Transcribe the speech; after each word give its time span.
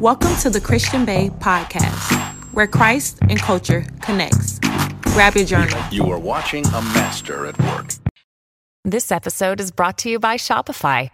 Welcome 0.00 0.36
to 0.38 0.50
the 0.50 0.60
Christian 0.60 1.04
Bae 1.04 1.28
podcast, 1.38 2.12
where 2.52 2.66
Christ 2.66 3.18
and 3.22 3.38
culture 3.38 3.86
connects. 4.02 4.58
Grab 5.02 5.36
your 5.36 5.44
journal. 5.44 5.80
You 5.92 6.10
are 6.10 6.18
watching 6.18 6.66
a 6.66 6.82
master 6.82 7.46
at 7.46 7.56
work. 7.60 7.90
This 8.84 9.12
episode 9.12 9.60
is 9.60 9.70
brought 9.70 9.98
to 9.98 10.10
you 10.10 10.18
by 10.18 10.34
Shopify. 10.36 11.10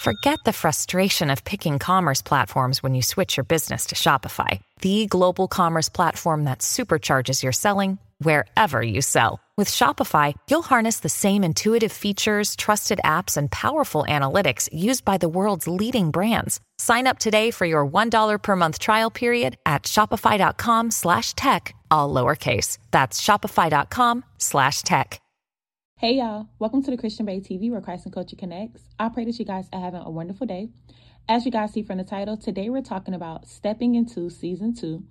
Forget 0.00 0.40
the 0.44 0.52
frustration 0.52 1.30
of 1.30 1.44
picking 1.44 1.78
commerce 1.78 2.22
platforms 2.22 2.82
when 2.82 2.94
you 2.94 3.02
switch 3.02 3.36
your 3.36 3.44
business 3.44 3.86
to 3.86 3.94
Shopify, 3.94 4.60
the 4.80 5.06
global 5.06 5.46
commerce 5.46 5.88
platform 5.88 6.44
that 6.44 6.58
supercharges 6.58 7.42
your 7.42 7.52
selling 7.52 7.98
wherever 8.18 8.82
you 8.82 9.00
sell. 9.00 9.40
With 9.58 9.70
Shopify, 9.70 10.34
you'll 10.50 10.60
harness 10.60 11.00
the 11.00 11.08
same 11.08 11.42
intuitive 11.42 11.90
features, 11.90 12.56
trusted 12.56 13.00
apps, 13.02 13.38
and 13.38 13.50
powerful 13.50 14.04
analytics 14.06 14.68
used 14.70 15.02
by 15.02 15.16
the 15.16 15.30
world's 15.30 15.66
leading 15.66 16.10
brands. 16.10 16.60
Sign 16.76 17.06
up 17.06 17.18
today 17.18 17.50
for 17.50 17.64
your 17.64 17.86
$1 17.86 18.42
per 18.42 18.54
month 18.54 18.78
trial 18.78 19.10
period 19.10 19.56
at 19.64 19.84
shopify.com 19.84 20.90
slash 20.90 21.32
tech, 21.32 21.74
all 21.90 22.12
lowercase. 22.12 22.76
That's 22.90 23.18
shopify.com 23.18 24.26
slash 24.36 24.82
tech. 24.82 25.22
Hey 26.00 26.16
y'all, 26.16 26.48
welcome 26.58 26.82
to 26.82 26.90
the 26.90 26.98
Christian 26.98 27.24
Bae 27.24 27.40
TV 27.40 27.70
where 27.70 27.80
Christ 27.80 28.04
and 28.04 28.12
culture 28.12 28.36
connects. 28.36 28.82
I 28.98 29.08
pray 29.08 29.24
that 29.24 29.38
you 29.38 29.46
guys 29.46 29.70
are 29.72 29.80
having 29.80 30.02
a 30.02 30.10
wonderful 30.10 30.46
day. 30.46 30.68
As 31.30 31.46
you 31.46 31.50
guys 31.50 31.72
see 31.72 31.82
from 31.82 31.96
the 31.96 32.04
title, 32.04 32.36
today 32.36 32.68
we're 32.68 32.82
talking 32.82 33.14
about 33.14 33.48
stepping 33.48 33.94
into 33.94 34.28
season 34.28 34.74
two, 34.74 35.04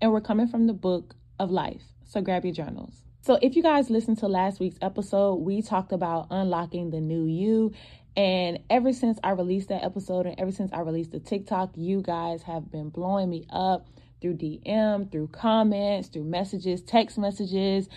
and 0.00 0.10
we're 0.10 0.20
coming 0.20 0.48
from 0.48 0.66
the 0.66 0.72
book 0.72 1.14
of 1.38 1.52
life. 1.52 1.84
So 2.04 2.20
grab 2.20 2.44
your 2.44 2.52
journals. 2.52 3.02
So, 3.24 3.38
if 3.40 3.54
you 3.54 3.62
guys 3.62 3.88
listened 3.88 4.18
to 4.18 4.26
last 4.26 4.58
week's 4.58 4.78
episode, 4.82 5.36
we 5.36 5.62
talked 5.62 5.92
about 5.92 6.26
unlocking 6.32 6.90
the 6.90 7.00
new 7.00 7.26
you. 7.26 7.72
And 8.16 8.58
ever 8.68 8.92
since 8.92 9.16
I 9.22 9.30
released 9.30 9.68
that 9.68 9.84
episode 9.84 10.26
and 10.26 10.38
ever 10.40 10.50
since 10.50 10.72
I 10.72 10.80
released 10.80 11.12
the 11.12 11.20
TikTok, 11.20 11.70
you 11.76 12.02
guys 12.02 12.42
have 12.42 12.68
been 12.72 12.88
blowing 12.88 13.30
me 13.30 13.46
up 13.48 13.86
through 14.20 14.38
DM, 14.38 15.12
through 15.12 15.28
comments, 15.28 16.08
through 16.08 16.24
messages, 16.24 16.82
text 16.82 17.16
messages. 17.16 17.88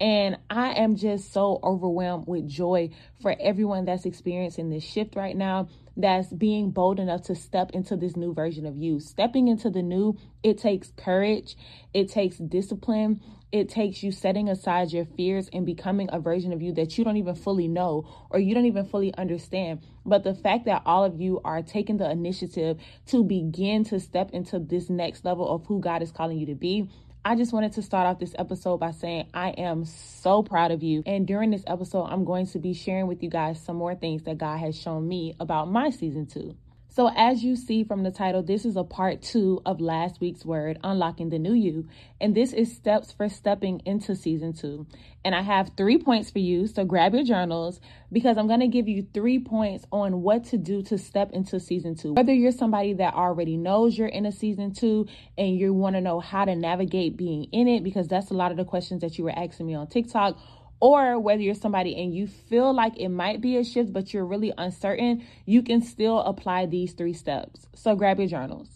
And 0.00 0.36
I 0.50 0.72
am 0.72 0.96
just 0.96 1.32
so 1.32 1.60
overwhelmed 1.62 2.26
with 2.26 2.46
joy 2.46 2.90
for 3.22 3.34
everyone 3.40 3.86
that's 3.86 4.04
experiencing 4.04 4.68
this 4.68 4.84
shift 4.84 5.16
right 5.16 5.36
now, 5.36 5.68
that's 5.96 6.28
being 6.28 6.72
bold 6.72 7.00
enough 7.00 7.22
to 7.22 7.34
step 7.34 7.70
into 7.70 7.96
this 7.96 8.16
new 8.16 8.34
version 8.34 8.66
of 8.66 8.76
you. 8.76 9.00
Stepping 9.00 9.48
into 9.48 9.70
the 9.70 9.82
new, 9.82 10.18
it 10.42 10.58
takes 10.58 10.92
courage, 10.96 11.56
it 11.94 12.10
takes 12.10 12.36
discipline, 12.36 13.22
it 13.54 13.68
takes 13.68 14.02
you 14.02 14.10
setting 14.10 14.48
aside 14.48 14.92
your 14.92 15.04
fears 15.04 15.48
and 15.52 15.64
becoming 15.64 16.08
a 16.12 16.18
version 16.18 16.52
of 16.52 16.60
you 16.60 16.72
that 16.72 16.98
you 16.98 17.04
don't 17.04 17.18
even 17.18 17.36
fully 17.36 17.68
know 17.68 18.04
or 18.28 18.40
you 18.40 18.52
don't 18.52 18.66
even 18.66 18.84
fully 18.84 19.14
understand. 19.14 19.78
But 20.04 20.24
the 20.24 20.34
fact 20.34 20.64
that 20.64 20.82
all 20.84 21.04
of 21.04 21.20
you 21.20 21.40
are 21.44 21.62
taking 21.62 21.96
the 21.96 22.10
initiative 22.10 22.80
to 23.06 23.22
begin 23.22 23.84
to 23.84 24.00
step 24.00 24.30
into 24.32 24.58
this 24.58 24.90
next 24.90 25.24
level 25.24 25.48
of 25.48 25.64
who 25.66 25.78
God 25.78 26.02
is 26.02 26.10
calling 26.10 26.36
you 26.36 26.46
to 26.46 26.56
be. 26.56 26.90
I 27.24 27.36
just 27.36 27.52
wanted 27.52 27.74
to 27.74 27.82
start 27.82 28.08
off 28.08 28.18
this 28.18 28.34
episode 28.36 28.78
by 28.78 28.90
saying 28.90 29.28
I 29.32 29.50
am 29.50 29.84
so 29.84 30.42
proud 30.42 30.72
of 30.72 30.82
you. 30.82 31.04
And 31.06 31.24
during 31.24 31.52
this 31.52 31.62
episode, 31.68 32.06
I'm 32.06 32.24
going 32.24 32.48
to 32.48 32.58
be 32.58 32.74
sharing 32.74 33.06
with 33.06 33.22
you 33.22 33.30
guys 33.30 33.62
some 33.62 33.76
more 33.76 33.94
things 33.94 34.24
that 34.24 34.36
God 34.36 34.58
has 34.58 34.76
shown 34.76 35.06
me 35.06 35.36
about 35.38 35.70
my 35.70 35.90
season 35.90 36.26
two. 36.26 36.56
So, 36.94 37.10
as 37.16 37.42
you 37.42 37.56
see 37.56 37.82
from 37.82 38.04
the 38.04 38.12
title, 38.12 38.44
this 38.44 38.64
is 38.64 38.76
a 38.76 38.84
part 38.84 39.20
two 39.20 39.60
of 39.66 39.80
last 39.80 40.20
week's 40.20 40.44
word, 40.44 40.78
Unlocking 40.84 41.28
the 41.28 41.40
New 41.40 41.52
You. 41.52 41.88
And 42.20 42.36
this 42.36 42.52
is 42.52 42.72
steps 42.72 43.10
for 43.10 43.28
stepping 43.28 43.82
into 43.84 44.14
season 44.14 44.52
two. 44.52 44.86
And 45.24 45.34
I 45.34 45.42
have 45.42 45.72
three 45.76 45.98
points 45.98 46.30
for 46.30 46.38
you. 46.38 46.68
So, 46.68 46.84
grab 46.84 47.12
your 47.12 47.24
journals 47.24 47.80
because 48.12 48.38
I'm 48.38 48.46
going 48.46 48.60
to 48.60 48.68
give 48.68 48.86
you 48.86 49.08
three 49.12 49.40
points 49.40 49.84
on 49.90 50.22
what 50.22 50.44
to 50.46 50.56
do 50.56 50.82
to 50.82 50.96
step 50.96 51.32
into 51.32 51.58
season 51.58 51.96
two. 51.96 52.12
Whether 52.12 52.32
you're 52.32 52.52
somebody 52.52 52.92
that 52.92 53.14
already 53.14 53.56
knows 53.56 53.98
you're 53.98 54.06
in 54.06 54.24
a 54.24 54.30
season 54.30 54.72
two 54.72 55.08
and 55.36 55.58
you 55.58 55.74
want 55.74 55.96
to 55.96 56.00
know 56.00 56.20
how 56.20 56.44
to 56.44 56.54
navigate 56.54 57.16
being 57.16 57.48
in 57.50 57.66
it, 57.66 57.82
because 57.82 58.06
that's 58.06 58.30
a 58.30 58.34
lot 58.34 58.52
of 58.52 58.56
the 58.56 58.64
questions 58.64 59.00
that 59.00 59.18
you 59.18 59.24
were 59.24 59.36
asking 59.36 59.66
me 59.66 59.74
on 59.74 59.88
TikTok 59.88 60.38
or 60.84 61.18
whether 61.18 61.40
you're 61.40 61.54
somebody 61.54 61.96
and 61.96 62.14
you 62.14 62.26
feel 62.26 62.74
like 62.74 62.92
it 62.98 63.08
might 63.08 63.40
be 63.40 63.56
a 63.56 63.64
shift, 63.64 63.90
but 63.90 64.12
you're 64.12 64.26
really 64.26 64.52
uncertain, 64.58 65.24
you 65.46 65.62
can 65.62 65.80
still 65.80 66.18
apply 66.18 66.66
these 66.66 66.92
three 66.92 67.14
steps. 67.14 67.66
So 67.74 67.96
grab 67.96 68.18
your 68.18 68.28
journals. 68.28 68.68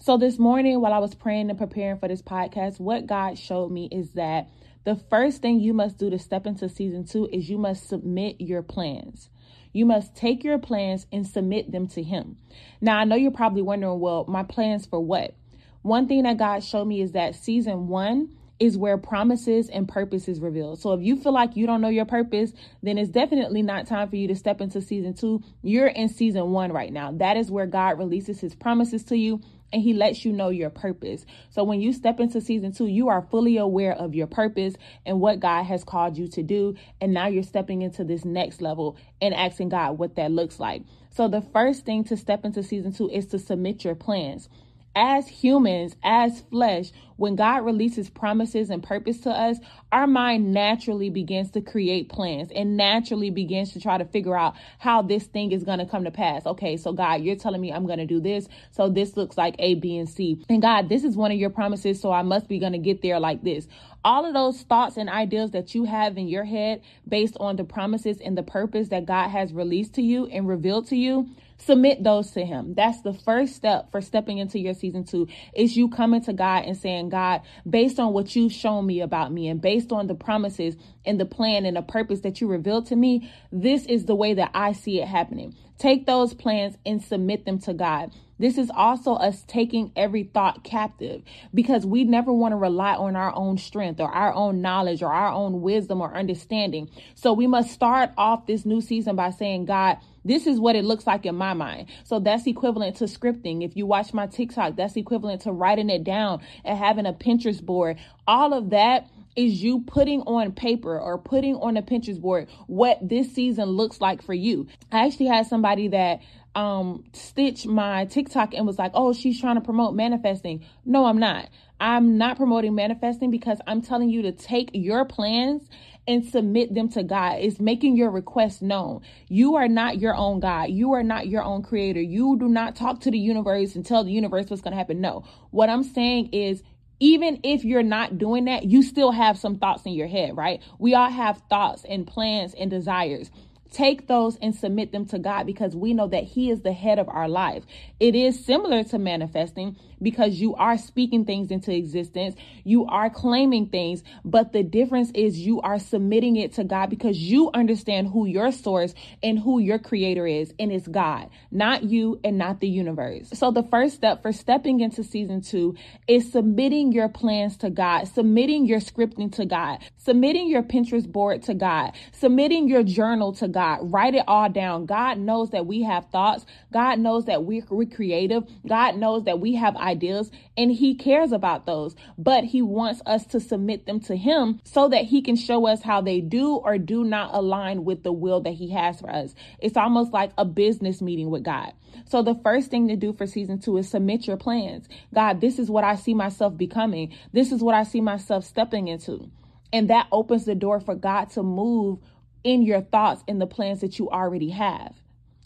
So 0.00 0.16
this 0.16 0.36
morning, 0.36 0.80
while 0.80 0.92
I 0.92 0.98
was 0.98 1.14
praying 1.14 1.48
and 1.48 1.56
preparing 1.56 2.00
for 2.00 2.08
this 2.08 2.22
podcast, 2.22 2.80
what 2.80 3.06
God 3.06 3.38
showed 3.38 3.70
me 3.70 3.88
is 3.92 4.10
that 4.14 4.48
the 4.82 4.96
first 4.96 5.42
thing 5.42 5.60
you 5.60 5.72
must 5.72 5.96
do 5.96 6.10
to 6.10 6.18
step 6.18 6.44
into 6.44 6.68
season 6.68 7.06
two 7.06 7.28
is 7.32 7.48
you 7.48 7.56
must 7.56 7.88
submit 7.88 8.40
your 8.40 8.62
plans. 8.62 9.30
You 9.72 9.86
must 9.86 10.16
take 10.16 10.42
your 10.42 10.58
plans 10.58 11.06
and 11.12 11.24
submit 11.24 11.70
them 11.70 11.86
to 11.90 12.02
Him. 12.02 12.36
Now, 12.80 12.98
I 12.98 13.04
know 13.04 13.14
you're 13.14 13.30
probably 13.30 13.62
wondering, 13.62 14.00
well, 14.00 14.24
my 14.26 14.42
plans 14.42 14.86
for 14.86 14.98
what? 14.98 15.36
One 15.82 16.08
thing 16.08 16.24
that 16.24 16.36
God 16.36 16.64
showed 16.64 16.86
me 16.86 17.00
is 17.00 17.12
that 17.12 17.36
season 17.36 17.86
one, 17.86 18.36
is 18.62 18.78
where 18.78 18.96
promises 18.96 19.68
and 19.68 19.88
purpose 19.88 20.28
is 20.28 20.38
revealed. 20.38 20.78
So 20.78 20.92
if 20.92 21.02
you 21.02 21.16
feel 21.16 21.32
like 21.32 21.56
you 21.56 21.66
don't 21.66 21.80
know 21.80 21.88
your 21.88 22.04
purpose, 22.04 22.52
then 22.80 22.96
it's 22.96 23.10
definitely 23.10 23.60
not 23.60 23.88
time 23.88 24.08
for 24.08 24.14
you 24.14 24.28
to 24.28 24.36
step 24.36 24.60
into 24.60 24.80
season 24.80 25.14
two. 25.14 25.42
You're 25.62 25.88
in 25.88 26.08
season 26.08 26.52
one 26.52 26.70
right 26.70 26.92
now. 26.92 27.10
That 27.10 27.36
is 27.36 27.50
where 27.50 27.66
God 27.66 27.98
releases 27.98 28.38
his 28.38 28.54
promises 28.54 29.02
to 29.06 29.16
you 29.16 29.40
and 29.72 29.82
he 29.82 29.92
lets 29.94 30.24
you 30.24 30.30
know 30.30 30.50
your 30.50 30.70
purpose. 30.70 31.26
So 31.50 31.64
when 31.64 31.80
you 31.80 31.92
step 31.92 32.20
into 32.20 32.40
season 32.40 32.70
two, 32.70 32.86
you 32.86 33.08
are 33.08 33.26
fully 33.32 33.56
aware 33.56 33.94
of 33.94 34.14
your 34.14 34.28
purpose 34.28 34.76
and 35.04 35.18
what 35.18 35.40
God 35.40 35.64
has 35.64 35.82
called 35.82 36.16
you 36.16 36.28
to 36.28 36.44
do. 36.44 36.76
And 37.00 37.12
now 37.12 37.26
you're 37.26 37.42
stepping 37.42 37.82
into 37.82 38.04
this 38.04 38.24
next 38.24 38.62
level 38.62 38.96
and 39.20 39.34
asking 39.34 39.70
God 39.70 39.98
what 39.98 40.14
that 40.14 40.30
looks 40.30 40.60
like. 40.60 40.82
So 41.10 41.26
the 41.26 41.42
first 41.42 41.84
thing 41.84 42.04
to 42.04 42.16
step 42.16 42.44
into 42.44 42.62
season 42.62 42.92
two 42.92 43.10
is 43.10 43.26
to 43.28 43.40
submit 43.40 43.82
your 43.82 43.96
plans 43.96 44.48
as 44.94 45.28
humans, 45.28 45.96
as 46.02 46.42
flesh, 46.50 46.92
when 47.16 47.36
God 47.36 47.64
releases 47.64 48.10
promises 48.10 48.68
and 48.68 48.82
purpose 48.82 49.20
to 49.20 49.30
us, 49.30 49.58
our 49.92 50.06
mind 50.06 50.52
naturally 50.52 51.08
begins 51.08 51.50
to 51.52 51.60
create 51.60 52.08
plans 52.08 52.50
and 52.54 52.76
naturally 52.76 53.30
begins 53.30 53.72
to 53.74 53.80
try 53.80 53.96
to 53.96 54.04
figure 54.04 54.36
out 54.36 54.54
how 54.78 55.02
this 55.02 55.24
thing 55.24 55.52
is 55.52 55.62
going 55.62 55.78
to 55.78 55.86
come 55.86 56.04
to 56.04 56.10
pass. 56.10 56.44
Okay, 56.46 56.76
so 56.76 56.92
God, 56.92 57.22
you're 57.22 57.36
telling 57.36 57.60
me 57.60 57.72
I'm 57.72 57.86
going 57.86 58.00
to 58.00 58.06
do 58.06 58.20
this. 58.20 58.48
So 58.72 58.88
this 58.88 59.16
looks 59.16 59.38
like 59.38 59.54
A, 59.58 59.76
B, 59.76 59.96
and 59.98 60.08
C. 60.08 60.44
And 60.48 60.60
God, 60.60 60.88
this 60.88 61.04
is 61.04 61.16
one 61.16 61.30
of 61.30 61.38
your 61.38 61.50
promises. 61.50 62.00
So 62.00 62.10
I 62.10 62.22
must 62.22 62.48
be 62.48 62.58
going 62.58 62.72
to 62.72 62.78
get 62.78 63.02
there 63.02 63.20
like 63.20 63.42
this. 63.42 63.68
All 64.04 64.26
of 64.26 64.34
those 64.34 64.62
thoughts 64.62 64.96
and 64.96 65.08
ideas 65.08 65.52
that 65.52 65.76
you 65.76 65.84
have 65.84 66.18
in 66.18 66.26
your 66.26 66.44
head 66.44 66.82
based 67.06 67.36
on 67.38 67.54
the 67.54 67.64
promises 67.64 68.18
and 68.20 68.36
the 68.36 68.42
purpose 68.42 68.88
that 68.88 69.06
God 69.06 69.28
has 69.28 69.52
released 69.52 69.94
to 69.94 70.02
you 70.02 70.26
and 70.26 70.48
revealed 70.48 70.88
to 70.88 70.96
you 70.96 71.28
submit 71.64 72.02
those 72.02 72.30
to 72.32 72.44
him. 72.44 72.74
That's 72.74 73.02
the 73.02 73.12
first 73.12 73.54
step 73.54 73.90
for 73.90 74.00
stepping 74.00 74.38
into 74.38 74.58
your 74.58 74.74
season 74.74 75.04
two 75.04 75.28
is 75.54 75.76
you 75.76 75.88
coming 75.88 76.22
to 76.22 76.32
god 76.32 76.64
and 76.64 76.76
saying 76.76 77.08
god 77.08 77.42
based 77.68 77.98
on 77.98 78.12
what 78.12 78.34
you've 78.34 78.52
shown 78.52 78.86
me 78.86 79.00
about 79.00 79.32
me 79.32 79.48
and 79.48 79.60
based 79.60 79.92
on 79.92 80.06
the 80.06 80.14
promises 80.14 80.76
and 81.04 81.20
the 81.20 81.24
plan 81.24 81.64
and 81.64 81.76
the 81.76 81.82
purpose 81.82 82.20
that 82.20 82.40
you 82.40 82.48
revealed 82.48 82.86
to 82.86 82.96
me 82.96 83.32
this 83.50 83.86
is 83.86 84.06
the 84.06 84.14
way 84.14 84.34
that 84.34 84.50
i 84.54 84.72
see 84.72 85.00
it 85.00 85.08
happening. 85.08 85.54
Take 85.78 86.06
those 86.06 86.34
plans 86.34 86.76
and 86.86 87.02
submit 87.02 87.44
them 87.44 87.58
to 87.60 87.74
god. 87.74 88.12
This 88.38 88.58
is 88.58 88.70
also 88.74 89.14
us 89.14 89.44
taking 89.46 89.92
every 89.94 90.24
thought 90.24 90.64
captive 90.64 91.22
because 91.54 91.86
we 91.86 92.02
never 92.02 92.32
want 92.32 92.52
to 92.52 92.56
rely 92.56 92.94
on 92.94 93.14
our 93.14 93.32
own 93.36 93.56
strength 93.56 94.00
or 94.00 94.08
our 94.08 94.34
own 94.34 94.60
knowledge 94.60 95.00
or 95.00 95.12
our 95.12 95.32
own 95.32 95.60
wisdom 95.60 96.00
or 96.00 96.12
understanding. 96.12 96.90
So 97.14 97.32
we 97.32 97.46
must 97.46 97.70
start 97.70 98.10
off 98.16 98.46
this 98.46 98.64
new 98.64 98.80
season 98.80 99.14
by 99.14 99.30
saying, 99.30 99.66
God, 99.66 99.98
this 100.24 100.46
is 100.46 100.60
what 100.60 100.76
it 100.76 100.84
looks 100.84 101.06
like 101.06 101.26
in 101.26 101.34
my 101.34 101.54
mind. 101.54 101.88
So 102.04 102.20
that's 102.20 102.46
equivalent 102.46 102.96
to 102.96 103.04
scripting. 103.04 103.64
If 103.64 103.76
you 103.76 103.86
watch 103.86 104.12
my 104.14 104.26
TikTok, 104.26 104.76
that's 104.76 104.96
equivalent 104.96 105.42
to 105.42 105.52
writing 105.52 105.90
it 105.90 106.04
down 106.04 106.42
and 106.64 106.78
having 106.78 107.06
a 107.06 107.12
Pinterest 107.12 107.62
board. 107.62 107.98
All 108.26 108.52
of 108.52 108.70
that 108.70 109.08
is 109.34 109.62
you 109.62 109.80
putting 109.80 110.20
on 110.22 110.52
paper 110.52 110.98
or 110.98 111.18
putting 111.18 111.56
on 111.56 111.76
a 111.76 111.82
Pinterest 111.82 112.20
board 112.20 112.48
what 112.66 112.98
this 113.06 113.32
season 113.32 113.64
looks 113.70 114.00
like 114.00 114.22
for 114.22 114.34
you. 114.34 114.66
I 114.90 115.06
actually 115.06 115.26
had 115.26 115.46
somebody 115.46 115.88
that 115.88 116.20
um 116.54 117.04
stitch 117.14 117.64
my 117.64 118.04
TikTok 118.04 118.52
and 118.52 118.66
was 118.66 118.78
like, 118.78 118.92
"Oh, 118.94 119.14
she's 119.14 119.40
trying 119.40 119.54
to 119.54 119.62
promote 119.62 119.94
manifesting." 119.94 120.64
No, 120.84 121.06
I'm 121.06 121.18
not. 121.18 121.48
I'm 121.80 122.18
not 122.18 122.36
promoting 122.36 122.74
manifesting 122.74 123.30
because 123.30 123.58
I'm 123.66 123.82
telling 123.82 124.10
you 124.10 124.22
to 124.22 124.32
take 124.32 124.70
your 124.74 125.04
plans 125.04 125.68
and 126.06 126.24
submit 126.24 126.74
them 126.74 126.88
to 126.90 127.02
God. 127.02 127.38
It's 127.40 127.60
making 127.60 127.96
your 127.96 128.10
request 128.10 128.62
known. 128.62 129.02
You 129.28 129.56
are 129.56 129.68
not 129.68 129.98
your 129.98 130.14
own 130.14 130.40
God. 130.40 130.70
You 130.70 130.92
are 130.92 131.02
not 131.02 131.28
your 131.28 131.42
own 131.42 131.62
creator. 131.62 132.00
You 132.00 132.36
do 132.38 132.48
not 132.48 132.76
talk 132.76 133.00
to 133.02 133.10
the 133.10 133.18
universe 133.18 133.76
and 133.76 133.86
tell 133.86 134.04
the 134.04 134.12
universe 134.12 134.46
what's 134.48 134.62
going 134.62 134.72
to 134.72 134.78
happen. 134.78 135.00
No. 135.00 135.24
What 135.50 135.70
I'm 135.70 135.84
saying 135.84 136.30
is 136.32 136.62
even 136.98 137.40
if 137.42 137.64
you're 137.64 137.82
not 137.82 138.18
doing 138.18 138.44
that, 138.46 138.64
you 138.64 138.82
still 138.82 139.12
have 139.12 139.38
some 139.38 139.58
thoughts 139.58 139.84
in 139.86 139.92
your 139.92 140.08
head, 140.08 140.36
right? 140.36 140.60
We 140.78 140.94
all 140.94 141.10
have 141.10 141.42
thoughts 141.48 141.84
and 141.88 142.06
plans 142.06 142.54
and 142.54 142.70
desires 142.70 143.30
take 143.72 144.06
those 144.06 144.36
and 144.36 144.54
submit 144.54 144.92
them 144.92 145.06
to 145.06 145.18
God 145.18 145.46
because 145.46 145.74
we 145.74 145.94
know 145.94 146.06
that 146.08 146.24
He 146.24 146.50
is 146.50 146.60
the 146.60 146.72
head 146.72 146.98
of 146.98 147.08
our 147.08 147.28
life. 147.28 147.64
It 147.98 148.14
is 148.14 148.44
similar 148.44 148.84
to 148.84 148.98
manifesting 148.98 149.76
because 150.02 150.40
you 150.40 150.54
are 150.56 150.76
speaking 150.76 151.24
things 151.24 151.50
into 151.50 151.74
existence, 151.74 152.34
you 152.64 152.86
are 152.86 153.10
claiming 153.10 153.66
things, 153.66 154.02
but 154.24 154.52
the 154.52 154.62
difference 154.62 155.10
is 155.14 155.38
you 155.38 155.60
are 155.60 155.78
submitting 155.78 156.36
it 156.36 156.52
to 156.54 156.64
God 156.64 156.90
because 156.90 157.18
you 157.18 157.50
understand 157.54 158.08
who 158.08 158.26
your 158.26 158.52
source 158.52 158.94
and 159.22 159.38
who 159.38 159.58
your 159.58 159.78
creator 159.78 160.26
is, 160.26 160.52
and 160.58 160.72
it's 160.72 160.88
God, 160.88 161.30
not 161.50 161.84
you 161.84 162.20
and 162.24 162.38
not 162.38 162.60
the 162.60 162.68
universe. 162.68 163.28
So, 163.32 163.50
the 163.50 163.62
first 163.62 163.94
step 163.94 164.22
for 164.22 164.32
stepping 164.32 164.80
into 164.80 165.04
season 165.04 165.40
two 165.40 165.76
is 166.08 166.30
submitting 166.30 166.92
your 166.92 167.08
plans 167.08 167.56
to 167.58 167.70
God, 167.70 168.08
submitting 168.08 168.66
your 168.66 168.80
scripting 168.80 169.32
to 169.36 169.46
God, 169.46 169.78
submitting 169.96 170.48
your 170.48 170.62
Pinterest 170.62 171.10
board 171.10 171.42
to 171.44 171.54
God, 171.54 171.92
submitting 172.12 172.68
your 172.68 172.82
journal 172.82 173.32
to 173.34 173.48
God. 173.48 173.92
Write 173.92 174.14
it 174.14 174.24
all 174.26 174.48
down. 174.48 174.86
God 174.86 175.18
knows 175.18 175.50
that 175.50 175.66
we 175.66 175.82
have 175.82 176.06
thoughts, 176.10 176.46
God 176.72 176.98
knows 176.98 177.26
that 177.26 177.44
we're, 177.44 177.64
we're 177.70 177.86
creative, 177.88 178.44
God 178.66 178.96
knows 178.96 179.24
that 179.24 179.40
we 179.40 179.54
have 179.54 179.76
ideas 179.76 179.91
ideas 179.92 180.30
and 180.56 180.72
he 180.72 180.94
cares 180.94 181.32
about 181.32 181.66
those, 181.66 181.94
but 182.18 182.44
he 182.44 182.62
wants 182.62 183.02
us 183.06 183.26
to 183.26 183.40
submit 183.40 183.86
them 183.86 184.00
to 184.00 184.16
him 184.16 184.60
so 184.64 184.88
that 184.88 185.04
he 185.04 185.22
can 185.22 185.36
show 185.36 185.66
us 185.66 185.82
how 185.82 186.00
they 186.00 186.20
do 186.20 186.56
or 186.56 186.78
do 186.78 187.04
not 187.04 187.34
align 187.34 187.84
with 187.84 188.02
the 188.02 188.12
will 188.12 188.40
that 188.40 188.54
he 188.54 188.70
has 188.70 189.00
for 189.00 189.10
us. 189.10 189.34
It's 189.58 189.76
almost 189.76 190.12
like 190.12 190.32
a 190.38 190.44
business 190.44 191.02
meeting 191.02 191.30
with 191.30 191.44
God. 191.44 191.72
So 192.06 192.22
the 192.22 192.34
first 192.42 192.70
thing 192.70 192.88
to 192.88 192.96
do 192.96 193.12
for 193.12 193.26
season 193.26 193.60
two 193.60 193.76
is 193.76 193.88
submit 193.88 194.26
your 194.26 194.36
plans. 194.36 194.88
God, 195.14 195.40
this 195.40 195.58
is 195.58 195.70
what 195.70 195.84
I 195.84 195.94
see 195.94 196.14
myself 196.14 196.56
becoming. 196.56 197.14
This 197.32 197.52
is 197.52 197.62
what 197.62 197.74
I 197.74 197.84
see 197.84 198.00
myself 198.00 198.44
stepping 198.44 198.88
into. 198.88 199.30
And 199.72 199.88
that 199.90 200.08
opens 200.10 200.44
the 200.44 200.54
door 200.54 200.80
for 200.80 200.94
God 200.94 201.30
to 201.30 201.42
move 201.42 201.98
in 202.44 202.62
your 202.62 202.80
thoughts 202.80 203.22
and 203.28 203.40
the 203.40 203.46
plans 203.46 203.80
that 203.80 203.98
you 203.98 204.10
already 204.10 204.50
have 204.50 204.94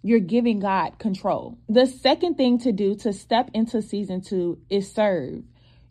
you're 0.06 0.20
giving 0.20 0.60
God 0.60 1.00
control. 1.00 1.58
The 1.68 1.84
second 1.84 2.36
thing 2.36 2.58
to 2.60 2.70
do 2.70 2.94
to 2.96 3.12
step 3.12 3.50
into 3.52 3.82
season 3.82 4.20
two 4.20 4.60
is 4.70 4.92
serve. 4.92 5.42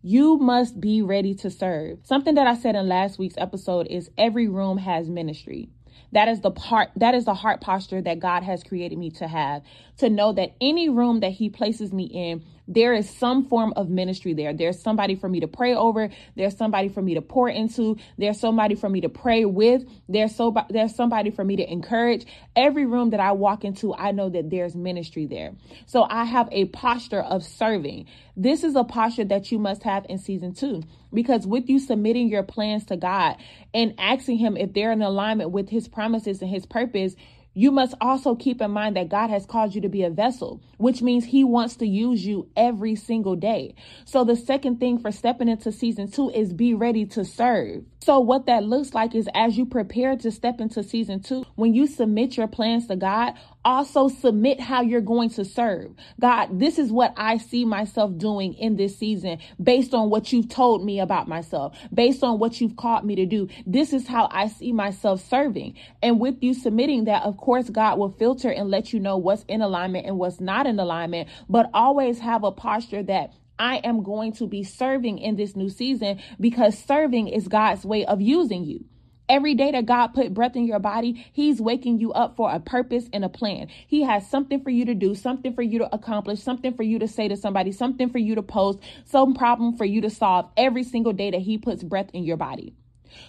You 0.01 0.37
must 0.37 0.79
be 0.79 1.01
ready 1.01 1.35
to 1.35 1.49
serve. 1.49 1.99
Something 2.03 2.35
that 2.35 2.47
I 2.47 2.55
said 2.55 2.75
in 2.75 2.87
last 2.87 3.19
week's 3.19 3.35
episode 3.37 3.87
is 3.89 4.09
every 4.17 4.47
room 4.47 4.77
has 4.77 5.09
ministry. 5.09 5.67
That 6.13 6.29
is 6.29 6.39
the 6.39 6.51
part, 6.51 6.91
that 6.95 7.13
is 7.13 7.25
the 7.25 7.33
heart 7.33 7.59
posture 7.59 8.01
that 8.03 8.19
God 8.19 8.43
has 8.43 8.63
created 8.63 8.97
me 8.97 9.09
to 9.11 9.27
have. 9.27 9.63
To 9.97 10.09
know 10.09 10.31
that 10.31 10.55
any 10.61 10.87
room 10.87 11.19
that 11.19 11.31
He 11.33 11.49
places 11.49 11.91
me 11.91 12.05
in, 12.05 12.45
there 12.67 12.93
is 12.93 13.09
some 13.09 13.45
form 13.45 13.73
of 13.75 13.89
ministry 13.89 14.33
there. 14.33 14.53
There's 14.53 14.81
somebody 14.81 15.15
for 15.15 15.29
me 15.29 15.41
to 15.41 15.47
pray 15.47 15.75
over. 15.75 16.09
There's 16.35 16.57
somebody 16.57 16.89
for 16.89 17.01
me 17.01 17.15
to 17.15 17.21
pour 17.21 17.49
into. 17.49 17.97
There's 18.17 18.39
somebody 18.39 18.75
for 18.75 18.89
me 18.89 19.01
to 19.01 19.09
pray 19.09 19.45
with. 19.45 19.83
There's 20.09 20.35
so 20.35 20.55
there's 20.69 20.95
somebody 20.95 21.31
for 21.31 21.43
me 21.43 21.57
to 21.57 21.71
encourage. 21.71 22.25
Every 22.55 22.85
room 22.85 23.11
that 23.11 23.19
I 23.19 23.33
walk 23.33 23.63
into, 23.63 23.93
I 23.93 24.11
know 24.11 24.29
that 24.29 24.49
there's 24.49 24.75
ministry 24.75 25.25
there. 25.25 25.53
So 25.85 26.05
I 26.09 26.25
have 26.25 26.49
a 26.51 26.65
posture 26.65 27.21
of 27.21 27.43
serving. 27.43 28.07
This 28.35 28.63
is 28.63 28.75
a 28.75 28.83
posture 28.83 29.25
that 29.25 29.51
you 29.51 29.59
must 29.59 29.83
have 29.83 30.05
in 30.09 30.17
season 30.17 30.53
two 30.53 30.83
because 31.13 31.47
with 31.47 31.69
you 31.69 31.79
submitting 31.79 32.27
your 32.27 32.43
plans 32.43 32.85
to 32.85 32.97
God 32.97 33.37
and 33.73 33.93
asking 33.97 34.37
Him 34.37 34.57
if 34.57 34.73
they're 34.73 34.91
in 34.91 35.01
alignment 35.01 35.51
with 35.51 35.69
His 35.69 35.87
promises 35.87 36.41
and 36.41 36.49
His 36.49 36.65
purpose, 36.65 37.15
you 37.55 37.71
must 37.71 37.95
also 38.01 38.35
keep 38.35 38.61
in 38.61 38.71
mind 38.71 38.97
that 38.97 39.09
God 39.09 39.29
has 39.29 39.45
called 39.45 39.73
you 39.73 39.81
to 39.81 39.89
be 39.89 40.03
a 40.03 40.09
vessel, 40.09 40.61
which 40.77 41.01
means 41.01 41.25
He 41.25 41.43
wants 41.43 41.77
to 41.77 41.87
use 41.87 42.25
you 42.25 42.49
every 42.55 42.95
single 42.95 43.35
day. 43.35 43.75
So, 44.03 44.25
the 44.25 44.35
second 44.35 44.79
thing 44.79 44.99
for 44.99 45.11
stepping 45.11 45.47
into 45.47 45.71
season 45.71 46.11
two 46.11 46.29
is 46.31 46.53
be 46.53 46.73
ready 46.73 47.05
to 47.07 47.23
serve. 47.23 47.85
So, 48.01 48.19
what 48.19 48.45
that 48.45 48.65
looks 48.65 48.93
like 48.93 49.15
is 49.15 49.29
as 49.33 49.57
you 49.57 49.65
prepare 49.65 50.17
to 50.17 50.31
step 50.31 50.59
into 50.59 50.83
season 50.83 51.21
two, 51.21 51.45
when 51.55 51.73
you 51.73 51.87
submit 51.87 52.37
your 52.37 52.47
plans 52.47 52.87
to 52.87 52.97
God, 52.97 53.33
also 53.65 54.07
submit 54.07 54.59
how 54.61 54.81
you're 54.81 55.01
going 55.01 55.29
to 55.31 55.43
serve. 55.43 55.91
God, 56.19 56.59
this 56.59 56.79
is 56.79 56.91
what 56.91 57.13
I 57.17 57.37
see 57.37 57.65
myself 57.65 58.17
doing 58.17 58.53
in 58.53 58.77
this 58.77 58.97
season 58.97 59.39
based 59.61 59.93
on 59.93 60.09
what 60.09 60.31
you've 60.31 60.47
told 60.47 60.85
me 60.85 60.99
about 60.99 61.27
myself, 61.27 61.77
based 61.93 62.23
on 62.23 62.39
what 62.39 62.61
you've 62.61 62.77
called 62.77 63.03
me 63.03 63.15
to 63.15 63.25
do. 63.25 63.49
This 63.65 63.91
is 63.91 64.07
how 64.07 64.29
I 64.31 64.47
see 64.47 64.71
myself 64.71 65.27
serving. 65.27 65.75
And 66.01 66.19
with 66.19 66.41
you 66.41 66.53
submitting 66.53 67.05
that, 67.05 67.23
of 67.23 67.37
course, 67.37 67.69
God 67.69 67.97
will 67.97 68.11
filter 68.11 68.49
and 68.49 68.69
let 68.69 68.93
you 68.93 68.99
know 68.99 69.17
what's 69.17 69.43
in 69.47 69.61
alignment 69.61 70.05
and 70.05 70.17
what's 70.17 70.39
not 70.39 70.67
in 70.67 70.79
alignment, 70.79 71.27
but 71.49 71.69
always 71.73 72.19
have 72.19 72.43
a 72.43 72.51
posture 72.51 73.03
that 73.03 73.33
I 73.57 73.77
am 73.77 74.03
going 74.03 74.33
to 74.33 74.47
be 74.47 74.63
serving 74.63 75.17
in 75.19 75.37
this 75.37 75.55
new 75.55 75.69
season 75.69 76.19
because 76.39 76.77
serving 76.77 77.29
is 77.29 77.47
God's 77.47 77.85
way 77.85 78.05
of 78.05 78.21
using 78.21 78.65
you. 78.65 78.85
Every 79.27 79.55
day 79.55 79.71
that 79.71 79.87
God 79.87 80.07
put 80.13 80.33
breath 80.33 80.55
in 80.55 80.65
your 80.67 80.79
body, 80.79 81.25
He's 81.33 81.59
waking 81.59 81.99
you 81.99 82.13
up 82.13 82.35
for 82.35 82.51
a 82.51 82.59
purpose 82.59 83.05
and 83.11 83.25
a 83.25 83.29
plan. 83.29 83.67
He 83.87 84.03
has 84.03 84.29
something 84.29 84.61
for 84.61 84.69
you 84.69 84.85
to 84.85 84.93
do, 84.93 85.15
something 85.15 85.53
for 85.53 85.63
you 85.63 85.79
to 85.79 85.95
accomplish, 85.95 86.41
something 86.41 86.73
for 86.73 86.83
you 86.83 86.99
to 86.99 87.07
say 87.07 87.27
to 87.27 87.35
somebody, 87.35 87.71
something 87.71 88.09
for 88.09 88.19
you 88.19 88.35
to 88.35 88.43
post, 88.43 88.79
some 89.05 89.33
problem 89.33 89.77
for 89.77 89.85
you 89.85 90.01
to 90.01 90.09
solve 90.09 90.49
every 90.55 90.83
single 90.83 91.13
day 91.13 91.31
that 91.31 91.41
He 91.41 91.57
puts 91.57 91.83
breath 91.83 92.09
in 92.13 92.23
your 92.23 92.37
body. 92.37 92.75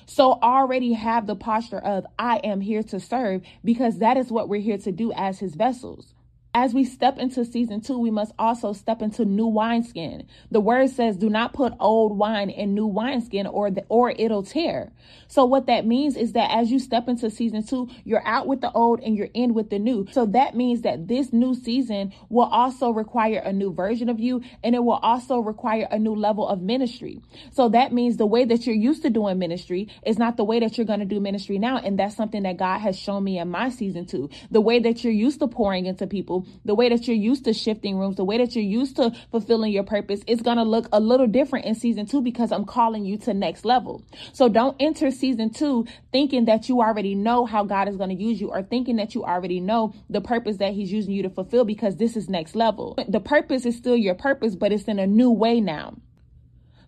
So 0.06 0.32
already 0.42 0.92
have 0.94 1.26
the 1.26 1.36
posture 1.36 1.78
of, 1.78 2.06
I 2.18 2.38
am 2.38 2.60
here 2.60 2.82
to 2.84 3.00
serve 3.00 3.42
because 3.64 3.98
that 3.98 4.16
is 4.16 4.30
what 4.30 4.48
we're 4.48 4.60
here 4.60 4.78
to 4.78 4.92
do 4.92 5.12
as 5.12 5.38
His 5.38 5.54
vessels. 5.54 6.12
As 6.56 6.72
we 6.72 6.84
step 6.84 7.18
into 7.18 7.44
season 7.44 7.82
two, 7.82 7.98
we 7.98 8.10
must 8.10 8.32
also 8.38 8.72
step 8.72 9.02
into 9.02 9.26
new 9.26 9.46
wineskin. 9.46 10.26
The 10.50 10.58
word 10.58 10.88
says, 10.88 11.18
do 11.18 11.28
not 11.28 11.52
put 11.52 11.74
old 11.78 12.16
wine 12.16 12.48
in 12.48 12.72
new 12.72 12.86
wineskin 12.86 13.46
or 13.46 13.70
the, 13.70 13.84
or 13.90 14.08
it'll 14.12 14.42
tear. 14.42 14.90
So 15.28 15.44
what 15.44 15.66
that 15.66 15.84
means 15.84 16.16
is 16.16 16.32
that 16.32 16.50
as 16.50 16.70
you 16.70 16.78
step 16.78 17.08
into 17.08 17.28
season 17.28 17.62
two, 17.62 17.90
you're 18.04 18.26
out 18.26 18.46
with 18.46 18.62
the 18.62 18.72
old 18.72 19.00
and 19.00 19.18
you're 19.18 19.28
in 19.34 19.52
with 19.52 19.68
the 19.68 19.78
new. 19.78 20.06
So 20.12 20.24
that 20.24 20.56
means 20.56 20.80
that 20.80 21.08
this 21.08 21.30
new 21.30 21.54
season 21.54 22.14
will 22.30 22.46
also 22.46 22.88
require 22.88 23.40
a 23.40 23.52
new 23.52 23.70
version 23.74 24.08
of 24.08 24.18
you 24.18 24.40
and 24.64 24.74
it 24.74 24.82
will 24.82 25.00
also 25.02 25.40
require 25.40 25.86
a 25.90 25.98
new 25.98 26.14
level 26.14 26.48
of 26.48 26.62
ministry. 26.62 27.20
So 27.52 27.68
that 27.68 27.92
means 27.92 28.16
the 28.16 28.24
way 28.24 28.46
that 28.46 28.66
you're 28.66 28.74
used 28.74 29.02
to 29.02 29.10
doing 29.10 29.38
ministry 29.38 29.90
is 30.06 30.16
not 30.16 30.38
the 30.38 30.44
way 30.44 30.60
that 30.60 30.78
you're 30.78 30.86
going 30.86 31.00
to 31.00 31.04
do 31.04 31.20
ministry 31.20 31.58
now. 31.58 31.76
And 31.76 31.98
that's 31.98 32.16
something 32.16 32.44
that 32.44 32.56
God 32.56 32.78
has 32.78 32.98
shown 32.98 33.24
me 33.24 33.38
in 33.38 33.50
my 33.50 33.68
season 33.68 34.06
two. 34.06 34.30
The 34.50 34.62
way 34.62 34.78
that 34.78 35.04
you're 35.04 35.12
used 35.12 35.40
to 35.40 35.48
pouring 35.48 35.84
into 35.84 36.06
people 36.06 36.45
the 36.64 36.74
way 36.74 36.88
that 36.88 37.06
you're 37.06 37.16
used 37.16 37.44
to 37.44 37.52
shifting 37.52 37.98
rooms, 37.98 38.16
the 38.16 38.24
way 38.24 38.38
that 38.38 38.54
you're 38.54 38.64
used 38.64 38.96
to 38.96 39.12
fulfilling 39.30 39.72
your 39.72 39.84
purpose 39.84 40.22
is 40.26 40.42
going 40.42 40.56
to 40.56 40.62
look 40.62 40.88
a 40.92 41.00
little 41.00 41.26
different 41.26 41.64
in 41.64 41.74
season 41.74 42.06
two 42.06 42.22
because 42.22 42.52
I'm 42.52 42.64
calling 42.64 43.04
you 43.04 43.18
to 43.18 43.34
next 43.34 43.64
level. 43.64 44.02
So 44.32 44.48
don't 44.48 44.76
enter 44.80 45.10
season 45.10 45.50
two 45.50 45.86
thinking 46.12 46.46
that 46.46 46.68
you 46.68 46.80
already 46.80 47.14
know 47.14 47.46
how 47.46 47.64
God 47.64 47.88
is 47.88 47.96
going 47.96 48.16
to 48.16 48.22
use 48.22 48.40
you 48.40 48.50
or 48.50 48.62
thinking 48.62 48.96
that 48.96 49.14
you 49.14 49.24
already 49.24 49.60
know 49.60 49.94
the 50.10 50.20
purpose 50.20 50.56
that 50.58 50.72
he's 50.72 50.92
using 50.92 51.12
you 51.12 51.22
to 51.22 51.30
fulfill 51.30 51.64
because 51.64 51.96
this 51.96 52.16
is 52.16 52.28
next 52.28 52.54
level. 52.54 52.98
The 53.08 53.20
purpose 53.20 53.66
is 53.66 53.76
still 53.76 53.96
your 53.96 54.14
purpose, 54.14 54.56
but 54.56 54.72
it's 54.72 54.84
in 54.84 54.98
a 54.98 55.06
new 55.06 55.30
way 55.30 55.60
now. 55.60 55.94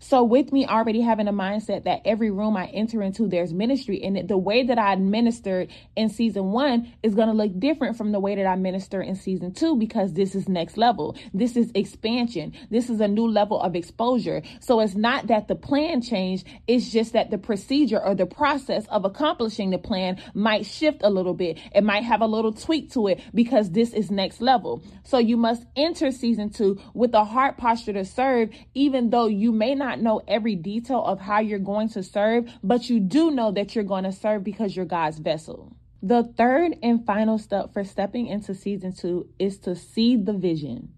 So, 0.01 0.23
with 0.23 0.53
me 0.53 0.65
already 0.65 1.01
having 1.01 1.27
a 1.27 1.33
mindset 1.33 1.85
that 1.85 2.03
every 2.05 2.31
room 2.31 2.57
I 2.57 2.67
enter 2.67 3.03
into, 3.03 3.27
there's 3.27 3.53
ministry, 3.53 4.01
and 4.03 4.29
the 4.29 4.39
way 4.39 4.63
that 4.63 4.79
I 4.79 4.95
ministered 4.95 5.71
in 5.97 6.09
season 6.09 6.53
one 6.53 6.93
is 7.03 7.17
going 7.17 7.27
to 7.27 7.35
look 7.35 7.59
different 7.59 7.97
from 7.97 8.13
the 8.13 8.21
way 8.21 8.37
that 8.37 8.47
I 8.47 8.55
minister 8.55 9.03
in 9.03 9.17
season 9.17 9.53
two 9.53 9.77
because 9.77 10.13
this 10.13 10.37
is 10.37 10.49
next 10.49 10.77
level. 10.77 11.17
This 11.35 11.57
is 11.57 11.73
expansion. 11.75 12.55
This 12.71 12.91
is 12.91 13.01
a 13.01 13.09
new 13.09 13.27
level 13.27 13.61
of 13.61 13.75
exposure. 13.75 14.43
So, 14.61 14.79
it's 14.81 14.95
not 14.95 15.27
that 15.27 15.49
the 15.49 15.57
plan 15.57 16.01
changed, 16.01 16.47
it's 16.69 16.91
just 16.91 17.15
that 17.15 17.31
the 17.31 17.39
procedure 17.39 18.01
or 18.01 18.15
the 18.15 18.27
process 18.27 18.87
of 18.87 19.05
accomplishing 19.05 19.71
the 19.71 19.79
plan 19.79 20.23
might 20.33 20.65
shift 20.65 21.01
a 21.03 21.11
little 21.11 21.35
bit. 21.35 21.59
It 21.75 21.83
might 21.83 22.05
have 22.05 22.21
a 22.21 22.27
little 22.27 22.53
tweak 22.53 22.93
to 22.93 23.09
it 23.09 23.21
because 23.35 23.71
this 23.73 23.93
is 23.93 24.13
next 24.13 24.41
level. 24.41 24.81
So, 25.03 25.19
you 25.19 25.37
must 25.37 25.65
enter 25.75 26.13
season 26.13 26.51
two 26.51 26.79
with 26.95 27.15
a 27.15 27.25
heart 27.25 27.57
posture 27.57 27.95
to 27.95 28.05
serve, 28.05 28.51
even 28.75 29.11
though 29.11 29.27
you 29.27 29.51
may 29.51 29.75
not 29.75 29.88
not 29.89 30.01
know 30.01 30.21
every 30.29 30.55
detail 30.55 31.03
of 31.03 31.19
how 31.19 31.41
you're 31.41 31.59
going 31.59 31.89
to 31.91 32.03
serve, 32.03 32.51
but 32.63 32.91
you 32.91 33.01
do 33.01 33.31
know 33.31 33.51
that 33.53 33.75
you're 33.75 33.85
going 33.85 34.05
to 34.05 34.13
serve 34.13 34.45
because 34.45 34.77
you're 34.77 34.85
God's 34.85 35.19
vessel. 35.19 35.75
The 36.03 36.25
third 36.37 36.77
and 36.83 37.05
final 37.07 37.39
step 37.39 37.73
for 37.73 37.85
stepping 37.85 38.27
into 38.27 38.55
season 38.55 38.93
two 38.95 39.29
is 39.39 39.59
to 39.61 39.75
see 39.75 40.17
the 40.17 40.35
vision. 40.35 40.93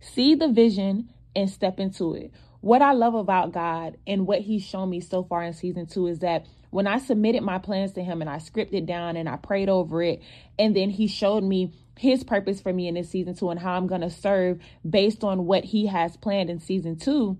See 0.00 0.34
the 0.36 0.48
vision 0.48 1.10
and 1.34 1.50
step 1.50 1.80
into 1.80 2.14
it. 2.14 2.32
What 2.60 2.80
I 2.80 2.92
love 2.92 3.14
about 3.14 3.52
God 3.52 3.98
and 4.06 4.26
what 4.26 4.40
He's 4.40 4.62
shown 4.62 4.88
me 4.88 5.00
so 5.00 5.24
far 5.24 5.42
in 5.42 5.52
season 5.52 5.86
two 5.86 6.06
is 6.06 6.20
that 6.20 6.46
when 6.70 6.86
I 6.86 6.98
submitted 6.98 7.42
my 7.42 7.58
plans 7.58 7.92
to 7.94 8.04
Him 8.04 8.20
and 8.20 8.30
I 8.30 8.36
scripted 8.36 8.86
down 8.86 9.16
and 9.16 9.28
I 9.28 9.36
prayed 9.36 9.68
over 9.68 10.00
it, 10.02 10.22
and 10.58 10.76
then 10.76 10.90
He 10.90 11.08
showed 11.08 11.42
me 11.42 11.72
His 11.98 12.22
purpose 12.22 12.60
for 12.60 12.72
me 12.72 12.86
in 12.86 12.94
this 12.94 13.10
season 13.10 13.34
two 13.34 13.50
and 13.50 13.58
how 13.58 13.72
I'm 13.72 13.88
going 13.88 14.00
to 14.00 14.10
serve 14.10 14.60
based 14.88 15.24
on 15.24 15.44
what 15.44 15.64
He 15.64 15.86
has 15.86 16.16
planned 16.16 16.50
in 16.50 16.60
season 16.60 16.96
two, 16.96 17.36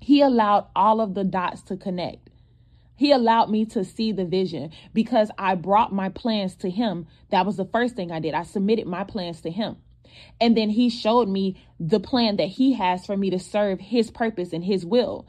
he 0.00 0.20
allowed 0.20 0.66
all 0.74 1.00
of 1.00 1.14
the 1.14 1.24
dots 1.24 1.62
to 1.62 1.76
connect. 1.76 2.30
He 2.96 3.12
allowed 3.12 3.50
me 3.50 3.66
to 3.66 3.84
see 3.84 4.12
the 4.12 4.24
vision 4.24 4.70
because 4.94 5.30
I 5.38 5.54
brought 5.54 5.92
my 5.92 6.08
plans 6.08 6.56
to 6.56 6.70
him. 6.70 7.06
That 7.30 7.44
was 7.44 7.56
the 7.56 7.66
first 7.66 7.94
thing 7.94 8.10
I 8.10 8.20
did. 8.20 8.34
I 8.34 8.42
submitted 8.42 8.86
my 8.86 9.04
plans 9.04 9.42
to 9.42 9.50
him. 9.50 9.76
And 10.40 10.56
then 10.56 10.70
he 10.70 10.88
showed 10.88 11.28
me 11.28 11.62
the 11.78 12.00
plan 12.00 12.36
that 12.36 12.48
he 12.48 12.72
has 12.72 13.04
for 13.04 13.16
me 13.16 13.28
to 13.30 13.38
serve 13.38 13.80
his 13.80 14.10
purpose 14.10 14.52
and 14.52 14.64
his 14.64 14.86
will. 14.86 15.26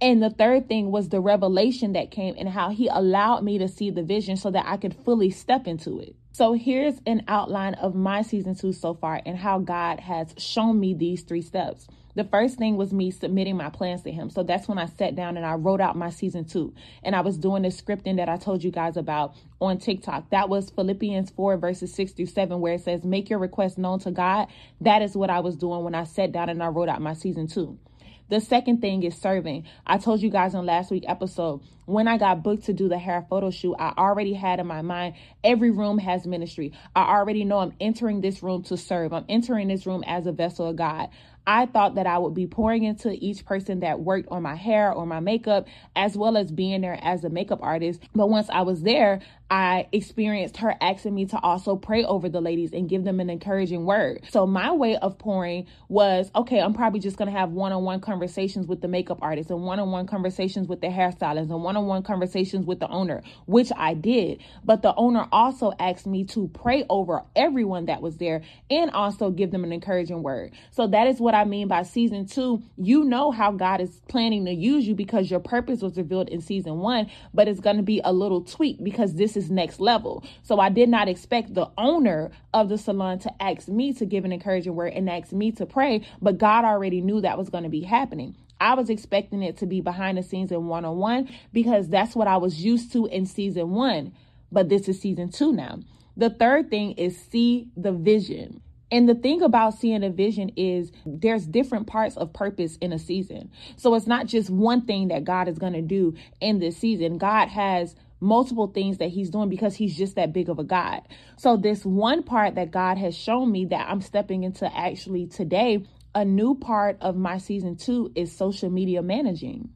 And 0.00 0.22
the 0.22 0.30
third 0.30 0.68
thing 0.68 0.92
was 0.92 1.08
the 1.08 1.20
revelation 1.20 1.92
that 1.94 2.12
came 2.12 2.36
and 2.38 2.48
how 2.48 2.70
he 2.70 2.86
allowed 2.86 3.42
me 3.42 3.58
to 3.58 3.66
see 3.66 3.90
the 3.90 4.04
vision 4.04 4.36
so 4.36 4.50
that 4.52 4.66
I 4.66 4.76
could 4.76 4.94
fully 4.94 5.30
step 5.30 5.66
into 5.66 5.98
it. 5.98 6.14
So 6.38 6.52
here's 6.52 6.94
an 7.04 7.24
outline 7.26 7.74
of 7.74 7.96
my 7.96 8.22
season 8.22 8.54
two 8.54 8.72
so 8.72 8.94
far 8.94 9.20
and 9.26 9.36
how 9.36 9.58
God 9.58 9.98
has 9.98 10.32
shown 10.38 10.78
me 10.78 10.94
these 10.94 11.24
three 11.24 11.42
steps. 11.42 11.88
The 12.14 12.22
first 12.22 12.58
thing 12.58 12.76
was 12.76 12.92
me 12.92 13.10
submitting 13.10 13.56
my 13.56 13.70
plans 13.70 14.02
to 14.02 14.12
him. 14.12 14.30
So 14.30 14.44
that's 14.44 14.68
when 14.68 14.78
I 14.78 14.86
sat 14.86 15.16
down 15.16 15.36
and 15.36 15.44
I 15.44 15.54
wrote 15.54 15.80
out 15.80 15.96
my 15.96 16.10
season 16.10 16.44
two. 16.44 16.72
And 17.02 17.16
I 17.16 17.22
was 17.22 17.38
doing 17.38 17.62
the 17.62 17.70
scripting 17.70 18.18
that 18.18 18.28
I 18.28 18.36
told 18.36 18.62
you 18.62 18.70
guys 18.70 18.96
about 18.96 19.34
on 19.60 19.78
TikTok. 19.78 20.30
That 20.30 20.48
was 20.48 20.70
Philippians 20.70 21.30
4, 21.30 21.56
verses 21.56 21.92
6 21.94 22.12
through 22.12 22.26
7, 22.26 22.60
where 22.60 22.74
it 22.74 22.82
says, 22.82 23.02
Make 23.02 23.30
your 23.30 23.40
request 23.40 23.76
known 23.76 23.98
to 23.98 24.12
God. 24.12 24.46
That 24.80 25.02
is 25.02 25.16
what 25.16 25.30
I 25.30 25.40
was 25.40 25.56
doing 25.56 25.82
when 25.82 25.96
I 25.96 26.04
sat 26.04 26.30
down 26.30 26.50
and 26.50 26.62
I 26.62 26.68
wrote 26.68 26.88
out 26.88 27.02
my 27.02 27.14
season 27.14 27.48
two. 27.48 27.80
The 28.28 28.40
second 28.40 28.82
thing 28.82 29.02
is 29.04 29.16
serving. 29.16 29.64
I 29.86 29.96
told 29.96 30.20
you 30.20 30.28
guys 30.28 30.54
on 30.54 30.66
last 30.66 30.90
week 30.90 31.04
episode 31.06 31.62
when 31.88 32.06
I 32.06 32.18
got 32.18 32.42
booked 32.42 32.64
to 32.64 32.74
do 32.74 32.86
the 32.86 32.98
hair 32.98 33.24
photo 33.30 33.50
shoot, 33.50 33.74
I 33.78 33.94
already 33.96 34.34
had 34.34 34.60
in 34.60 34.66
my 34.66 34.82
mind 34.82 35.14
every 35.42 35.70
room 35.70 35.96
has 35.96 36.26
ministry. 36.26 36.74
I 36.94 37.16
already 37.16 37.44
know 37.44 37.60
I'm 37.60 37.72
entering 37.80 38.20
this 38.20 38.42
room 38.42 38.62
to 38.64 38.76
serve. 38.76 39.14
I'm 39.14 39.24
entering 39.26 39.68
this 39.68 39.86
room 39.86 40.04
as 40.06 40.26
a 40.26 40.32
vessel 40.32 40.68
of 40.68 40.76
God. 40.76 41.08
I 41.46 41.64
thought 41.64 41.94
that 41.94 42.06
I 42.06 42.18
would 42.18 42.34
be 42.34 42.46
pouring 42.46 42.84
into 42.84 43.10
each 43.12 43.46
person 43.46 43.80
that 43.80 44.00
worked 44.00 44.28
on 44.30 44.42
my 44.42 44.54
hair 44.54 44.92
or 44.92 45.06
my 45.06 45.20
makeup, 45.20 45.66
as 45.96 46.14
well 46.14 46.36
as 46.36 46.52
being 46.52 46.82
there 46.82 46.98
as 47.02 47.24
a 47.24 47.30
makeup 47.30 47.60
artist. 47.62 48.02
But 48.14 48.28
once 48.28 48.50
I 48.50 48.60
was 48.60 48.82
there, 48.82 49.20
I 49.50 49.88
experienced 49.92 50.58
her 50.58 50.74
asking 50.80 51.14
me 51.14 51.24
to 51.26 51.40
also 51.40 51.76
pray 51.76 52.04
over 52.04 52.28
the 52.28 52.40
ladies 52.40 52.72
and 52.74 52.86
give 52.88 53.04
them 53.04 53.18
an 53.18 53.30
encouraging 53.30 53.86
word. 53.86 54.20
So 54.30 54.46
my 54.46 54.72
way 54.72 54.96
of 54.96 55.18
pouring 55.18 55.66
was 55.88 56.30
okay, 56.34 56.60
I'm 56.60 56.74
probably 56.74 57.00
just 57.00 57.16
going 57.16 57.32
to 57.32 57.38
have 57.38 57.50
one 57.50 57.72
on 57.72 57.82
one 57.82 58.00
conversations 58.00 58.66
with 58.66 58.82
the 58.82 58.88
makeup 58.88 59.18
artist 59.22 59.50
and 59.50 59.62
one 59.62 59.80
on 59.80 59.90
one 59.90 60.06
conversations 60.06 60.68
with 60.68 60.82
the 60.82 60.88
hairstylist 60.88 61.50
and 61.50 61.62
one 61.62 61.78
on 61.78 61.86
one 61.86 62.02
conversations 62.02 62.66
with 62.66 62.78
the 62.78 62.88
owner, 62.88 63.22
which 63.46 63.72
I 63.74 63.94
did. 63.94 64.42
But 64.64 64.82
the 64.82 64.94
owner 64.96 65.26
also 65.32 65.72
asked 65.78 66.06
me 66.06 66.24
to 66.24 66.48
pray 66.48 66.84
over 66.90 67.22
everyone 67.34 67.86
that 67.86 68.02
was 68.02 68.18
there 68.18 68.42
and 68.70 68.90
also 68.90 69.30
give 69.30 69.50
them 69.50 69.64
an 69.64 69.72
encouraging 69.72 70.22
word. 70.22 70.52
So 70.72 70.86
that 70.88 71.06
is 71.06 71.20
what 71.20 71.34
I 71.34 71.44
mean 71.44 71.68
by 71.68 71.84
season 71.84 72.26
two. 72.26 72.62
You 72.76 73.04
know 73.04 73.30
how 73.30 73.52
God 73.52 73.80
is 73.80 74.02
planning 74.08 74.44
to 74.44 74.52
use 74.52 74.86
you 74.86 74.94
because 74.94 75.30
your 75.30 75.40
purpose 75.40 75.80
was 75.80 75.96
revealed 75.96 76.28
in 76.28 76.42
season 76.42 76.80
one, 76.80 77.10
but 77.32 77.48
it's 77.48 77.60
going 77.60 77.78
to 77.78 77.82
be 77.82 78.02
a 78.04 78.12
little 78.12 78.42
tweak 78.42 78.84
because 78.84 79.14
this 79.14 79.37
is 79.38 79.50
next 79.50 79.80
level. 79.80 80.24
So 80.42 80.60
I 80.60 80.68
did 80.68 80.88
not 80.88 81.08
expect 81.08 81.54
the 81.54 81.70
owner 81.78 82.30
of 82.52 82.68
the 82.68 82.76
salon 82.76 83.18
to 83.20 83.42
ask 83.42 83.68
me 83.68 83.92
to 83.94 84.04
give 84.04 84.24
an 84.24 84.32
encouraging 84.32 84.74
word 84.74 84.92
and 84.92 85.08
ask 85.08 85.32
me 85.32 85.52
to 85.52 85.66
pray, 85.66 86.06
but 86.20 86.38
God 86.38 86.64
already 86.64 87.00
knew 87.00 87.20
that 87.20 87.38
was 87.38 87.48
going 87.48 87.64
to 87.64 87.70
be 87.70 87.82
happening. 87.82 88.36
I 88.60 88.74
was 88.74 88.90
expecting 88.90 89.42
it 89.42 89.56
to 89.58 89.66
be 89.66 89.80
behind 89.80 90.18
the 90.18 90.22
scenes 90.22 90.50
and 90.50 90.68
one 90.68 90.84
on 90.84 90.96
one 90.96 91.28
because 91.52 91.88
that's 91.88 92.16
what 92.16 92.28
I 92.28 92.36
was 92.36 92.62
used 92.64 92.92
to 92.92 93.06
in 93.06 93.26
season 93.26 93.70
one. 93.70 94.12
But 94.50 94.68
this 94.68 94.88
is 94.88 95.00
season 95.00 95.30
two 95.30 95.52
now. 95.52 95.78
The 96.16 96.30
third 96.30 96.70
thing 96.70 96.92
is 96.92 97.16
see 97.16 97.68
the 97.76 97.92
vision. 97.92 98.60
And 98.90 99.08
the 99.08 99.14
thing 99.14 99.42
about 99.42 99.74
seeing 99.74 100.02
a 100.02 100.10
vision 100.10 100.50
is 100.56 100.90
there's 101.04 101.46
different 101.46 101.86
parts 101.86 102.16
of 102.16 102.32
purpose 102.32 102.76
in 102.78 102.92
a 102.92 102.98
season. 102.98 103.50
So 103.76 103.94
it's 103.94 104.06
not 104.06 104.26
just 104.26 104.48
one 104.48 104.86
thing 104.86 105.08
that 105.08 105.24
God 105.24 105.46
is 105.46 105.58
going 105.58 105.74
to 105.74 105.82
do 105.82 106.14
in 106.40 106.58
this 106.58 106.78
season. 106.78 107.18
God 107.18 107.48
has 107.48 107.94
multiple 108.20 108.66
things 108.68 108.98
that 108.98 109.10
he's 109.10 109.30
doing 109.30 109.48
because 109.48 109.74
he's 109.74 109.96
just 109.96 110.16
that 110.16 110.32
big 110.32 110.48
of 110.48 110.58
a 110.58 110.64
God. 110.64 111.02
So 111.36 111.56
this 111.56 111.84
one 111.84 112.22
part 112.22 112.56
that 112.56 112.70
God 112.70 112.98
has 112.98 113.16
shown 113.16 113.50
me 113.50 113.66
that 113.66 113.88
I'm 113.88 114.00
stepping 114.00 114.42
into 114.42 114.70
actually 114.76 115.26
today, 115.26 115.84
a 116.14 116.24
new 116.24 116.54
part 116.54 116.98
of 117.00 117.16
my 117.16 117.38
season 117.38 117.76
2 117.76 118.12
is 118.14 118.36
social 118.36 118.70
media 118.70 119.02
managing. 119.02 119.70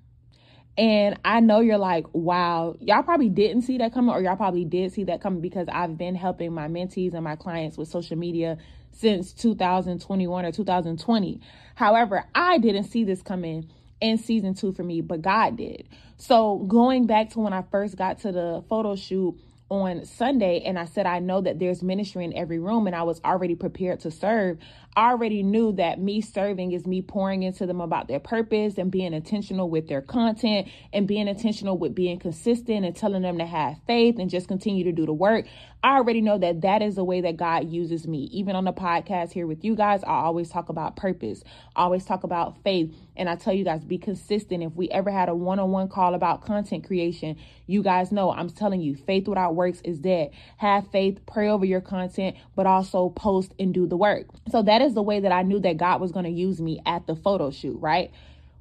And 0.77 1.19
I 1.23 1.41
know 1.41 1.61
you're 1.61 1.77
like, 1.77 2.07
wow, 2.13 2.77
y'all 2.81 3.03
probably 3.03 3.29
didn't 3.29 3.63
see 3.63 3.79
that 3.79 3.93
coming, 3.93 4.15
or 4.15 4.23
y'all 4.23 4.37
probably 4.37 4.65
did 4.65 4.93
see 4.93 5.05
that 5.05 5.21
coming 5.21 5.43
because 5.43 5.69
I've 5.71 5.99
been 5.99 6.15
helping 6.15 6.55
my 6.55 6.69
mentees 6.69 7.13
and 7.13 7.23
my 7.23 7.37
clients 7.37 7.77
with 7.77 7.89
social 7.89 8.17
media 8.17 8.57
since 8.93 9.35
2021 9.35 10.45
or 10.47 10.53
2020. 10.53 11.41
However, 11.75 12.25
I 12.35 12.57
didn't 12.59 12.85
see 12.85 13.05
this 13.05 13.23
coming 13.23 13.69
in 14.03 14.19
season 14.19 14.55
two 14.55 14.73
for 14.73 14.83
me, 14.83 15.01
but 15.01 15.23
God 15.23 15.57
did. 15.57 15.89
So 16.19 16.59
going 16.59 17.07
back 17.07 17.31
to 17.31 17.41
when 17.41 17.53
I 17.53 17.63
first 17.63 17.97
got 17.97 18.21
to 18.21 18.33
the 18.33 18.65
photo 18.69 18.97
shoot 18.97 19.39
on 19.71 20.05
Sunday 20.05 20.63
and 20.67 20.79
I 20.79 20.85
said, 20.85 21.07
I 21.07 21.21
know 21.21 21.41
that 21.41 21.59
there's 21.59 21.83
ministry 21.83 22.25
in 22.25 22.37
every 22.37 22.59
room 22.59 22.87
and 22.87 22.95
I 22.95 23.05
was 23.05 23.21
already 23.25 23.55
prepared 23.55 24.01
to 24.01 24.11
serve. 24.11 24.59
Already 24.95 25.43
knew 25.43 25.73
that 25.73 26.01
me 26.01 26.21
serving 26.21 26.73
is 26.73 26.87
me 26.87 27.01
pouring 27.01 27.43
into 27.43 27.65
them 27.65 27.81
about 27.81 28.09
their 28.09 28.21
purpose 28.21 28.77
and 28.77 28.91
being 28.91 29.15
intentional 29.15 29.71
with 29.71 29.89
their 29.89 30.03
content 30.03 30.69
and 30.93 31.09
being 31.09 31.29
intentional 31.29 31.79
with 31.79 31.95
being 31.95 32.19
consistent 32.19 32.85
and 32.85 32.95
telling 32.95 33.23
them 33.23 33.39
to 33.39 33.47
have 33.47 33.79
faith 33.87 34.19
and 34.19 34.29
just 34.29 34.49
continue 34.49 34.85
to 34.85 34.93
do 34.93 35.07
the 35.07 35.13
work. 35.15 35.47
I 35.85 35.97
already 35.97 36.21
know 36.21 36.39
that 36.39 36.61
that 36.61 36.81
is 36.81 36.95
the 36.95 37.03
way 37.03 37.23
that 37.23 37.37
God 37.37 37.69
uses 37.69 38.07
me. 38.07 38.29
Even 38.33 38.55
on 38.55 38.65
the 38.65 38.73
podcast 38.73 39.33
here 39.33 39.49
with 39.49 39.65
you 39.65 39.75
guys, 39.75 40.05
I 40.05 40.13
always 40.13 40.49
talk 40.49 40.69
about 40.69 40.95
purpose, 40.95 41.43
I 41.75 41.83
always 41.83 42.05
talk 42.05 42.23
about 42.23 42.63
faith. 42.63 42.95
And 43.15 43.29
I 43.29 43.37
tell 43.37 43.53
you 43.53 43.65
guys, 43.65 43.85
be 43.85 43.99
consistent. 43.99 44.63
If 44.63 44.75
we 44.75 44.89
ever 44.89 45.11
had 45.11 45.29
a 45.29 45.35
one 45.35 45.59
on 45.59 45.71
one 45.71 45.89
call 45.89 46.15
about 46.15 46.47
content 46.47 46.87
creation, 46.87 47.37
you 47.67 47.83
guys 47.83 48.11
know 48.11 48.31
I'm 48.31 48.49
telling 48.49 48.81
you, 48.81 48.97
faith 48.97 49.29
without 49.29 49.55
works 49.55 49.83
is 49.85 49.99
dead. 49.99 50.31
Have 50.57 50.91
faith, 50.91 51.21
pray 51.27 51.49
over 51.49 51.65
your 51.65 51.83
content, 51.83 52.37
but 52.57 52.67
also 52.67 53.11
post 53.11 53.53
and 53.59 53.75
do 53.75 53.87
the 53.87 53.97
work. 53.97 54.29
So 54.51 54.63
is 54.83 54.95
the 54.95 55.03
way 55.03 55.21
that 55.21 55.33
I 55.33 55.43
knew 55.43 55.61
that 55.61 55.77
God 55.77 56.01
was 56.01 56.13
going 56.13 56.25
to 56.25 56.31
use 56.31 56.61
me 56.61 56.81
at 56.87 57.07
the 57.07 57.17
photo 57.17 57.51
shoot, 57.51 57.79
right? 57.81 58.11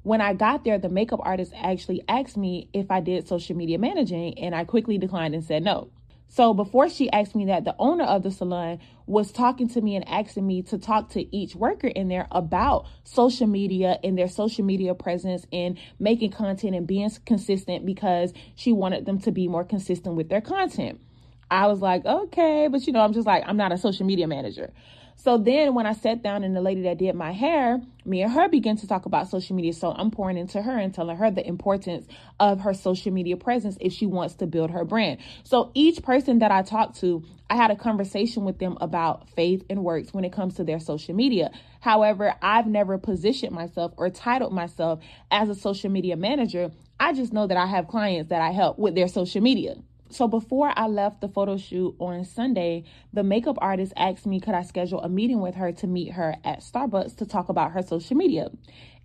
When 0.02 0.20
I 0.20 0.34
got 0.34 0.64
there, 0.64 0.78
the 0.78 0.88
makeup 0.88 1.20
artist 1.22 1.52
actually 1.56 2.02
asked 2.08 2.36
me 2.36 2.68
if 2.72 2.90
I 2.90 3.00
did 3.00 3.28
social 3.28 3.56
media 3.56 3.78
managing, 3.78 4.38
and 4.38 4.54
I 4.54 4.64
quickly 4.64 4.98
declined 4.98 5.34
and 5.34 5.44
said 5.44 5.62
no. 5.62 5.90
So 6.28 6.54
before 6.54 6.88
she 6.88 7.10
asked 7.10 7.34
me 7.34 7.44
that, 7.46 7.64
the 7.64 7.76
owner 7.78 8.04
of 8.04 8.22
the 8.22 8.30
salon 8.30 8.80
was 9.06 9.30
talking 9.32 9.68
to 9.68 9.80
me 9.82 9.96
and 9.96 10.08
asking 10.08 10.46
me 10.46 10.62
to 10.62 10.78
talk 10.78 11.10
to 11.10 11.36
each 11.36 11.54
worker 11.54 11.88
in 11.88 12.08
there 12.08 12.26
about 12.32 12.86
social 13.04 13.46
media 13.46 13.98
and 14.02 14.16
their 14.16 14.28
social 14.28 14.64
media 14.64 14.94
presence 14.94 15.46
and 15.52 15.78
making 15.98 16.30
content 16.30 16.74
and 16.74 16.86
being 16.86 17.10
consistent 17.26 17.84
because 17.84 18.32
she 18.54 18.72
wanted 18.72 19.04
them 19.04 19.20
to 19.20 19.30
be 19.30 19.46
more 19.46 19.62
consistent 19.62 20.16
with 20.16 20.30
their 20.30 20.40
content. 20.40 21.02
I 21.50 21.66
was 21.66 21.80
like, 21.80 22.06
okay, 22.06 22.66
but 22.66 22.86
you 22.86 22.94
know, 22.94 23.00
I'm 23.00 23.12
just 23.12 23.26
like, 23.26 23.44
I'm 23.46 23.58
not 23.58 23.72
a 23.72 23.76
social 23.76 24.06
media 24.06 24.26
manager. 24.26 24.72
So 25.16 25.38
then 25.38 25.74
when 25.74 25.86
I 25.86 25.92
sat 25.92 26.22
down 26.22 26.42
and 26.42 26.56
the 26.56 26.60
lady 26.60 26.82
that 26.82 26.98
did 26.98 27.14
my 27.14 27.32
hair, 27.32 27.80
me 28.04 28.22
and 28.22 28.32
her 28.32 28.48
began 28.48 28.76
to 28.78 28.86
talk 28.88 29.06
about 29.06 29.28
social 29.28 29.54
media. 29.54 29.72
So 29.72 29.92
I'm 29.92 30.10
pouring 30.10 30.36
into 30.36 30.60
her 30.60 30.76
and 30.76 30.92
telling 30.92 31.16
her 31.16 31.30
the 31.30 31.46
importance 31.46 32.06
of 32.40 32.60
her 32.60 32.74
social 32.74 33.12
media 33.12 33.36
presence 33.36 33.76
if 33.80 33.92
she 33.92 34.06
wants 34.06 34.34
to 34.36 34.46
build 34.46 34.70
her 34.70 34.84
brand. 34.84 35.18
So 35.44 35.70
each 35.74 36.02
person 36.02 36.40
that 36.40 36.50
I 36.50 36.62
talked 36.62 36.98
to, 37.00 37.22
I 37.48 37.56
had 37.56 37.70
a 37.70 37.76
conversation 37.76 38.44
with 38.44 38.58
them 38.58 38.78
about 38.80 39.28
faith 39.30 39.64
and 39.70 39.84
works 39.84 40.12
when 40.12 40.24
it 40.24 40.32
comes 40.32 40.54
to 40.54 40.64
their 40.64 40.80
social 40.80 41.14
media. 41.14 41.50
However, 41.80 42.34
I've 42.42 42.66
never 42.66 42.98
positioned 42.98 43.52
myself 43.52 43.92
or 43.96 44.10
titled 44.10 44.52
myself 44.52 45.00
as 45.30 45.48
a 45.48 45.54
social 45.54 45.90
media 45.90 46.16
manager. 46.16 46.72
I 46.98 47.12
just 47.12 47.32
know 47.32 47.46
that 47.46 47.56
I 47.56 47.66
have 47.66 47.88
clients 47.88 48.30
that 48.30 48.40
I 48.40 48.50
help 48.50 48.78
with 48.78 48.94
their 48.94 49.08
social 49.08 49.42
media. 49.42 49.76
So 50.12 50.28
before 50.28 50.70
I 50.76 50.88
left 50.88 51.22
the 51.22 51.28
photo 51.28 51.56
shoot 51.56 51.96
on 51.98 52.26
Sunday, 52.26 52.84
the 53.14 53.22
makeup 53.22 53.56
artist 53.62 53.94
asked 53.96 54.26
me 54.26 54.40
could 54.40 54.52
I 54.52 54.60
schedule 54.60 55.00
a 55.00 55.08
meeting 55.08 55.40
with 55.40 55.54
her 55.54 55.72
to 55.72 55.86
meet 55.86 56.12
her 56.12 56.36
at 56.44 56.60
Starbucks 56.60 57.16
to 57.16 57.26
talk 57.26 57.48
about 57.48 57.72
her 57.72 57.80
social 57.80 58.18
media. 58.18 58.50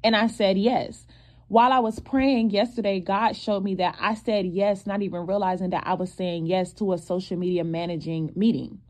And 0.03 0.17
I 0.17 0.27
said 0.27 0.57
yes. 0.57 1.07
While 1.47 1.71
I 1.71 1.79
was 1.79 2.01
praying 2.01 2.49
yesterday, 2.49 2.99
God 2.99 3.37
showed 3.37 3.63
me 3.63 3.75
that 3.75 3.95
I 4.01 4.15
said 4.15 4.47
yes, 4.47 4.85
not 4.85 5.01
even 5.01 5.25
realizing 5.25 5.69
that 5.69 5.87
I 5.87 5.93
was 5.93 6.11
saying 6.11 6.45
yes 6.45 6.73
to 6.73 6.91
a 6.91 6.97
social 6.97 7.37
media 7.37 7.63
managing 7.63 8.33
meeting. 8.35 8.81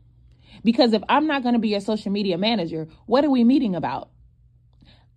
Because 0.64 0.94
if 0.94 1.02
I'm 1.08 1.28
not 1.28 1.44
going 1.44 1.52
to 1.52 1.60
be 1.60 1.74
a 1.76 1.80
social 1.80 2.10
media 2.10 2.36
manager, 2.36 2.88
what 3.06 3.24
are 3.24 3.30
we 3.30 3.44
meeting 3.44 3.76
about? 3.76 4.10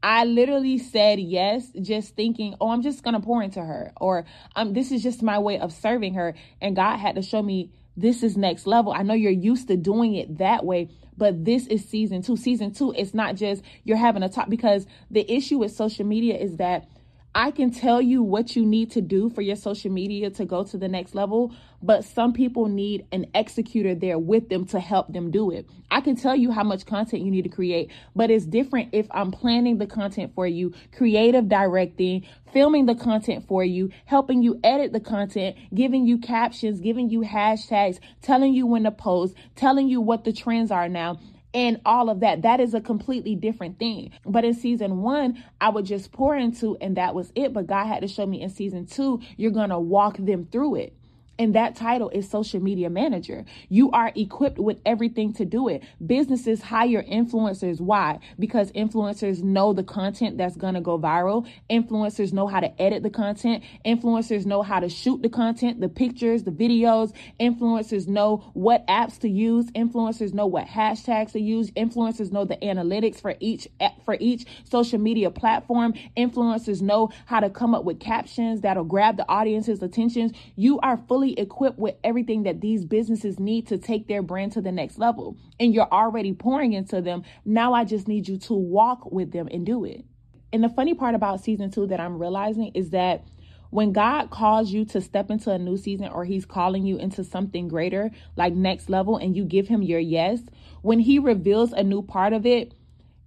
I 0.04 0.26
literally 0.26 0.78
said 0.78 1.20
yes, 1.20 1.72
just 1.82 2.16
thinking, 2.16 2.56
oh, 2.60 2.70
I'm 2.70 2.82
just 2.82 3.04
going 3.04 3.14
to 3.14 3.20
pour 3.20 3.44
into 3.44 3.62
her, 3.62 3.92
or 4.02 4.26
um, 4.56 4.74
this 4.74 4.92
is 4.92 5.04
just 5.04 5.22
my 5.22 5.38
way 5.38 5.60
of 5.60 5.72
serving 5.72 6.16
her. 6.16 6.34
And 6.60 6.76
God 6.76 6.98
had 6.98 7.16
to 7.16 7.22
show 7.22 7.42
me 7.42 7.72
this 7.96 8.24
is 8.24 8.38
next 8.38 8.66
level. 8.66 8.94
I 8.94 9.04
know 9.04 9.14
you're 9.14 9.32
used 9.32 9.68
to 9.68 9.78
doing 9.78 10.16
it 10.16 10.40
that 10.40 10.66
way, 10.66 10.90
but 11.18 11.46
this 11.46 11.68
is 11.68 11.88
season 11.88 12.24
two. 12.24 12.36
Season 12.36 12.74
two, 12.74 12.94
it's 12.98 13.14
not 13.14 13.36
just 13.36 13.64
you're 13.84 13.98
having 13.98 14.24
a 14.24 14.30
talk 14.30 14.50
because 14.50 14.88
the 15.12 15.30
issue 15.32 15.60
with 15.60 15.72
social 15.72 16.06
media 16.06 16.36
is 16.36 16.58
that 16.58 16.88
I 17.34 17.52
can 17.52 17.72
tell 17.72 18.02
you 18.02 18.22
what 18.24 18.58
you 18.58 18.66
need 18.66 18.92
to 18.92 19.02
do 19.02 19.30
for 19.30 19.42
your 19.42 19.56
social 19.56 19.90
media 19.90 20.30
to 20.32 20.44
go 20.44 20.66
to 20.66 20.78
the 20.78 20.90
next 20.90 21.16
level, 21.16 21.56
but 21.82 22.04
some 22.04 22.34
people 22.34 22.68
need 22.68 23.06
an 23.14 23.28
executor 23.34 23.96
there 23.96 24.20
with 24.20 24.50
them 24.50 24.66
to 24.66 24.82
help 24.82 25.14
them 25.14 25.32
do 25.32 25.50
it. 25.50 25.66
I 25.90 26.02
can 26.02 26.18
tell 26.18 26.36
you 26.36 26.52
how 26.52 26.64
much 26.64 26.86
content 26.86 27.24
you 27.24 27.32
need 27.32 27.44
to 27.44 27.50
create, 27.50 27.90
but 28.14 28.30
it's 28.30 28.46
different 28.46 28.90
if 28.92 29.08
I'm 29.12 29.32
planning 29.32 29.78
the 29.78 29.88
content 29.88 30.34
for 30.36 30.46
you, 30.46 30.74
creative 30.92 31.48
directing, 31.48 32.26
filming 32.52 32.86
the 32.86 32.96
content 32.96 33.48
for 33.48 33.64
you, 33.64 33.92
helping 34.04 34.44
you 34.44 34.60
edit 34.62 34.92
the 34.92 35.00
content, 35.00 35.56
giving 35.74 36.06
you 36.06 36.18
captions, 36.18 36.82
giving 36.82 37.10
you 37.10 37.22
hashtags, 37.22 38.00
telling 38.22 38.54
you 38.54 38.68
when 38.68 38.84
to 38.84 38.92
post, 38.92 39.36
telling 39.56 39.88
you 39.88 40.02
what 40.02 40.26
the 40.26 40.34
trends 40.34 40.70
are 40.70 40.90
now 40.90 41.18
and 41.54 41.82
all 41.86 42.10
of 42.10 42.22
that. 42.22 42.42
That 42.44 42.60
is 42.60 42.74
a 42.74 42.82
completely 42.82 43.36
different 43.36 43.80
thing. 43.80 44.12
But 44.26 44.46
in 44.46 44.54
season 44.54 45.02
one, 45.02 45.44
I 45.60 45.70
would 45.70 45.86
just 45.86 46.12
pour 46.12 46.36
into, 46.36 46.78
and 46.80 46.98
that 46.98 47.16
was 47.16 47.32
it. 47.36 47.54
But 47.54 47.68
God 47.68 47.86
had 47.86 48.02
to 48.02 48.08
show 48.08 48.26
me 48.26 48.42
in 48.42 48.50
season 48.50 48.86
two, 48.86 49.22
you're 49.38 49.52
going 49.52 49.70
to 49.70 49.80
walk 49.80 50.18
them 50.18 50.48
through 50.52 50.76
it. 50.76 50.94
And 51.42 51.56
that 51.56 51.76
title 51.76 52.12
is 52.12 52.30
social 52.30 52.60
media 52.60 52.92
manager. 52.92 53.46
You 53.68 53.90
are 53.94 54.12
equipped 54.16 54.60
with 54.60 54.78
everything 54.86 55.34
to 55.34 55.44
do 55.44 55.70
it. 55.70 55.82
Businesses 56.06 56.62
hire 56.62 57.02
influencers. 57.02 57.82
Why? 57.82 58.20
Because 58.38 58.72
influencers 58.74 59.42
know 59.42 59.74
the 59.74 59.82
content 59.84 60.38
that's 60.38 60.56
going 60.56 60.76
to 60.76 60.82
go 60.82 61.00
viral. 61.00 61.48
Influencers 61.68 62.32
know 62.32 62.46
how 62.46 62.60
to 62.60 62.80
edit 62.80 63.02
the 63.02 63.10
content. 63.10 63.64
Influencers 63.84 64.46
know 64.46 64.62
how 64.62 64.80
to 64.80 64.88
shoot 64.88 65.24
the 65.24 65.30
content, 65.30 65.82
the 65.82 65.90
pictures, 65.90 66.44
the 66.44 66.52
videos. 66.52 67.12
Influencers 67.40 68.08
know 68.08 68.52
what 68.54 68.86
apps 68.86 69.18
to 69.22 69.28
use. 69.28 69.66
Influencers 69.72 70.36
know 70.36 70.46
what 70.46 70.68
hashtags 70.68 71.32
to 71.32 71.40
use. 71.40 71.72
Influencers 71.72 72.32
know 72.32 72.46
the 72.46 72.58
analytics 72.58 73.20
for 73.20 73.34
each 73.40 73.68
for 74.06 74.16
each 74.20 74.46
social 74.70 75.00
media 75.00 75.32
platform. 75.32 75.96
Influencers 76.16 76.84
know 76.84 77.10
how 77.26 77.40
to 77.40 77.50
come 77.50 77.74
up 77.74 77.84
with 77.84 78.00
captions 78.00 78.62
that'll 78.62 78.84
grab 78.84 79.18
the 79.18 79.28
audience's 79.28 79.82
attention. 79.82 80.36
You 80.56 80.80
are 80.82 80.98
fully 81.08 81.31
equipped 81.38 81.80
with 81.80 81.96
everything 82.04 82.44
that 82.44 82.62
these 82.62 82.86
businesses 82.86 83.40
need 83.40 83.68
to 83.68 83.78
take 83.78 84.08
their 84.08 84.22
brand 84.22 84.52
to 84.54 84.62
the 84.62 84.72
next 84.72 84.98
level. 84.98 85.38
And 85.60 85.74
you're 85.74 85.92
already 85.92 86.34
pouring 86.34 86.74
into 86.74 87.02
them. 87.02 87.24
Now 87.46 87.74
I 87.74 87.86
just 87.86 88.08
need 88.08 88.28
you 88.28 88.38
to 88.40 88.54
walk 88.54 89.12
with 89.12 89.32
them 89.32 89.48
and 89.52 89.66
do 89.66 89.86
it. 89.86 90.06
And 90.54 90.64
the 90.64 90.70
funny 90.70 90.94
part 90.94 91.16
about 91.16 91.44
season 91.44 91.72
two 91.72 91.88
that 91.88 92.00
I'm 92.00 92.18
realizing 92.18 92.72
is 92.74 92.90
that 92.90 93.24
when 93.70 93.94
God 93.94 94.30
calls 94.30 94.72
you 94.72 94.84
to 94.86 95.00
step 95.00 95.32
into 95.32 95.50
a 95.50 95.58
new 95.58 95.78
season 95.78 96.10
or 96.10 96.26
he's 96.26 96.46
calling 96.46 96.86
you 96.86 96.98
into 96.98 97.24
something 97.24 97.70
greater, 97.70 98.12
like 98.36 98.54
next 98.54 98.90
level, 98.90 99.16
and 99.16 99.36
you 99.36 99.46
give 99.46 99.68
him 99.68 99.82
your 99.82 100.00
yes, 100.00 100.42
when 100.82 101.00
he 101.00 101.20
reveals 101.20 101.72
a 101.72 101.82
new 101.82 102.02
part 102.02 102.34
of 102.34 102.46
it, 102.46 102.74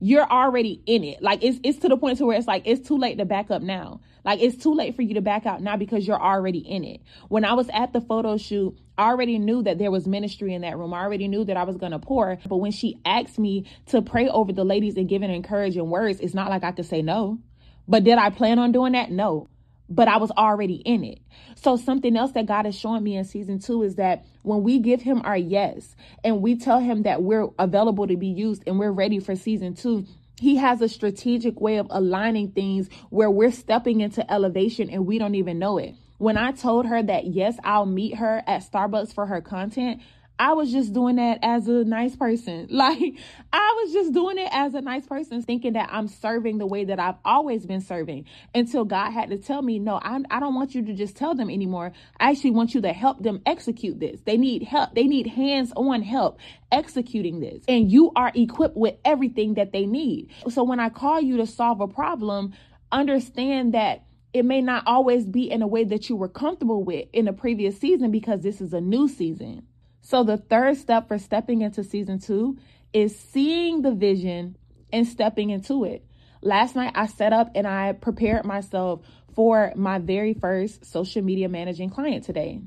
you're 0.00 0.30
already 0.30 0.82
in 0.84 1.02
it. 1.02 1.22
Like 1.22 1.42
it's 1.42 1.58
it's 1.62 1.78
to 1.78 1.88
the 1.88 1.96
point 1.96 2.18
to 2.18 2.26
where 2.26 2.36
it's 2.36 2.46
like 2.46 2.64
it's 2.66 2.86
too 2.86 2.98
late 2.98 3.16
to 3.18 3.24
back 3.24 3.50
up 3.50 3.62
now. 3.62 4.00
Like 4.24 4.40
it's 4.40 4.62
too 4.62 4.74
late 4.74 4.96
for 4.96 5.02
you 5.02 5.14
to 5.14 5.20
back 5.20 5.46
out 5.46 5.60
now 5.60 5.76
because 5.76 6.06
you're 6.06 6.20
already 6.20 6.58
in 6.58 6.84
it. 6.84 7.00
When 7.28 7.44
I 7.44 7.54
was 7.54 7.68
at 7.72 7.92
the 7.92 8.00
photo 8.00 8.36
shoot, 8.36 8.76
I 8.96 9.08
already 9.08 9.38
knew 9.38 9.62
that 9.62 9.78
there 9.78 9.90
was 9.90 10.06
ministry 10.06 10.54
in 10.54 10.62
that 10.62 10.78
room. 10.78 10.94
I 10.94 11.02
already 11.02 11.28
knew 11.28 11.44
that 11.44 11.56
I 11.56 11.64
was 11.64 11.76
gonna 11.76 11.98
pour. 11.98 12.38
But 12.46 12.56
when 12.56 12.72
she 12.72 12.98
asked 13.04 13.38
me 13.38 13.66
to 13.86 14.02
pray 14.02 14.28
over 14.28 14.52
the 14.52 14.64
ladies 14.64 14.96
and 14.96 15.08
give 15.08 15.22
an 15.22 15.30
encouraging 15.30 15.90
words, 15.90 16.20
it's 16.20 16.34
not 16.34 16.50
like 16.50 16.64
I 16.64 16.72
could 16.72 16.86
say 16.86 17.02
no. 17.02 17.38
But 17.86 18.04
did 18.04 18.18
I 18.18 18.30
plan 18.30 18.58
on 18.58 18.72
doing 18.72 18.92
that? 18.92 19.10
No 19.10 19.48
but 19.88 20.08
I 20.08 20.16
was 20.16 20.30
already 20.32 20.76
in 20.76 21.04
it. 21.04 21.20
So, 21.56 21.76
something 21.76 22.16
else 22.16 22.32
that 22.32 22.46
God 22.46 22.66
is 22.66 22.74
showing 22.74 23.02
me 23.02 23.16
in 23.16 23.24
season 23.24 23.58
two 23.58 23.82
is 23.82 23.96
that 23.96 24.24
when 24.42 24.62
we 24.62 24.78
give 24.78 25.02
Him 25.02 25.22
our 25.24 25.36
yes 25.36 25.94
and 26.22 26.40
we 26.40 26.56
tell 26.56 26.80
Him 26.80 27.02
that 27.02 27.22
we're 27.22 27.48
available 27.58 28.06
to 28.06 28.16
be 28.16 28.28
used 28.28 28.62
and 28.66 28.78
we're 28.78 28.92
ready 28.92 29.18
for 29.18 29.36
season 29.36 29.74
two, 29.74 30.06
He 30.40 30.56
has 30.56 30.80
a 30.80 30.88
strategic 30.88 31.60
way 31.60 31.76
of 31.76 31.86
aligning 31.90 32.50
things 32.50 32.88
where 33.10 33.30
we're 33.30 33.52
stepping 33.52 34.00
into 34.00 34.30
elevation 34.32 34.90
and 34.90 35.06
we 35.06 35.18
don't 35.18 35.36
even 35.36 35.58
know 35.58 35.78
it. 35.78 35.94
When 36.18 36.36
I 36.36 36.52
told 36.52 36.86
her 36.86 37.02
that, 37.02 37.26
yes, 37.26 37.58
I'll 37.64 37.86
meet 37.86 38.16
her 38.16 38.42
at 38.46 38.62
Starbucks 38.62 39.14
for 39.14 39.26
her 39.26 39.40
content, 39.40 40.00
I 40.38 40.54
was 40.54 40.72
just 40.72 40.92
doing 40.92 41.16
that 41.16 41.38
as 41.42 41.68
a 41.68 41.84
nice 41.84 42.16
person. 42.16 42.68
Like, 42.84 43.14
I 43.52 43.82
was 43.82 43.92
just 43.92 44.12
doing 44.12 44.36
it 44.36 44.48
as 44.52 44.74
a 44.74 44.80
nice 44.80 45.06
person, 45.06 45.40
thinking 45.42 45.74
that 45.74 45.88
I'm 45.92 46.08
serving 46.08 46.58
the 46.58 46.66
way 46.66 46.84
that 46.84 46.98
I've 46.98 47.16
always 47.24 47.64
been 47.64 47.80
serving 47.80 48.26
until 48.54 48.84
God 48.84 49.12
had 49.12 49.30
to 49.30 49.38
tell 49.38 49.62
me, 49.62 49.78
no, 49.78 49.94
I, 49.94 50.20
I 50.30 50.40
don't 50.40 50.54
want 50.54 50.74
you 50.74 50.84
to 50.86 50.92
just 50.92 51.16
tell 51.16 51.34
them 51.34 51.48
anymore. 51.48 51.92
I 52.18 52.30
actually 52.30 52.50
want 52.50 52.74
you 52.74 52.82
to 52.82 52.92
help 52.92 53.22
them 53.22 53.40
execute 53.46 54.00
this. 54.00 54.20
They 54.22 54.36
need 54.36 54.64
help. 54.64 54.94
They 54.94 55.04
need 55.04 55.28
hands 55.28 55.72
on 55.76 56.02
help 56.02 56.38
executing 56.72 57.40
this. 57.40 57.64
And 57.68 57.90
you 57.90 58.10
are 58.16 58.32
equipped 58.34 58.76
with 58.76 58.96
everything 59.04 59.54
that 59.54 59.72
they 59.72 59.86
need. 59.86 60.30
So 60.48 60.64
when 60.64 60.80
I 60.80 60.88
call 60.88 61.20
you 61.20 61.38
to 61.38 61.46
solve 61.46 61.80
a 61.80 61.88
problem, 61.88 62.52
understand 62.90 63.74
that 63.74 64.04
it 64.34 64.44
may 64.44 64.60
not 64.60 64.82
always 64.86 65.26
be 65.26 65.50
in 65.50 65.62
a 65.62 65.66
way 65.66 65.84
that 65.84 66.08
you 66.08 66.16
were 66.16 66.28
comfortable 66.28 66.82
with 66.82 67.06
in 67.12 67.24
the 67.24 67.32
previous 67.32 67.78
season 67.78 68.10
because 68.10 68.40
this 68.40 68.60
is 68.60 68.74
a 68.74 68.80
new 68.80 69.08
season. 69.08 69.66
So, 70.06 70.22
the 70.22 70.36
third 70.36 70.76
step 70.76 71.08
for 71.08 71.16
stepping 71.16 71.62
into 71.62 71.82
season 71.82 72.18
two 72.18 72.58
is 72.92 73.18
seeing 73.18 73.80
the 73.80 73.92
vision 73.92 74.58
and 74.92 75.08
stepping 75.08 75.48
into 75.48 75.84
it. 75.84 76.04
Last 76.42 76.76
night, 76.76 76.92
I 76.94 77.06
set 77.06 77.32
up 77.32 77.52
and 77.54 77.66
I 77.66 77.94
prepared 77.94 78.44
myself 78.44 79.00
for 79.34 79.72
my 79.76 79.98
very 79.98 80.34
first 80.34 80.84
social 80.84 81.22
media 81.22 81.48
managing 81.48 81.88
client 81.88 82.24
today. 82.24 82.60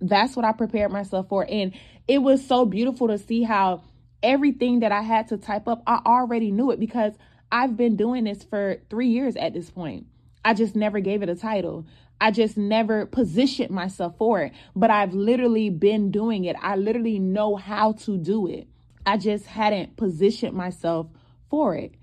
That's 0.00 0.36
what 0.36 0.44
I 0.44 0.52
prepared 0.52 0.92
myself 0.92 1.28
for. 1.28 1.44
And 1.50 1.74
it 2.06 2.18
was 2.18 2.46
so 2.46 2.64
beautiful 2.64 3.08
to 3.08 3.18
see 3.18 3.42
how 3.42 3.82
everything 4.22 4.80
that 4.80 4.92
I 4.92 5.02
had 5.02 5.28
to 5.28 5.38
type 5.38 5.66
up, 5.66 5.82
I 5.84 6.00
already 6.06 6.52
knew 6.52 6.70
it 6.70 6.78
because 6.78 7.12
I've 7.50 7.76
been 7.76 7.96
doing 7.96 8.22
this 8.22 8.44
for 8.44 8.76
three 8.88 9.08
years 9.08 9.34
at 9.34 9.52
this 9.52 9.68
point. 9.68 10.06
I 10.44 10.54
just 10.54 10.76
never 10.76 11.00
gave 11.00 11.24
it 11.24 11.28
a 11.28 11.34
title. 11.34 11.86
I 12.20 12.30
just 12.30 12.56
never 12.56 13.06
positioned 13.06 13.70
myself 13.70 14.16
for 14.16 14.42
it, 14.42 14.52
but 14.76 14.90
I've 14.90 15.12
literally 15.12 15.70
been 15.70 16.10
doing 16.10 16.44
it. 16.44 16.56
I 16.60 16.76
literally 16.76 17.18
know 17.18 17.56
how 17.56 17.92
to 17.92 18.16
do 18.16 18.46
it. 18.46 18.68
I 19.04 19.16
just 19.16 19.46
hadn't 19.46 19.96
positioned 19.96 20.54
myself 20.54 21.08
for 21.50 21.74
it 21.74 21.94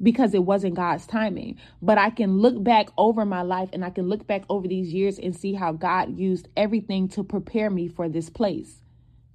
because 0.00 0.34
it 0.34 0.44
wasn't 0.44 0.74
God's 0.74 1.06
timing. 1.06 1.58
But 1.82 1.98
I 1.98 2.10
can 2.10 2.38
look 2.38 2.62
back 2.62 2.88
over 2.96 3.24
my 3.24 3.42
life 3.42 3.70
and 3.72 3.84
I 3.84 3.90
can 3.90 4.08
look 4.08 4.26
back 4.26 4.44
over 4.48 4.68
these 4.68 4.92
years 4.92 5.18
and 5.18 5.34
see 5.34 5.54
how 5.54 5.72
God 5.72 6.18
used 6.18 6.48
everything 6.56 7.08
to 7.08 7.24
prepare 7.24 7.70
me 7.70 7.88
for 7.88 8.08
this 8.08 8.30
place 8.30 8.82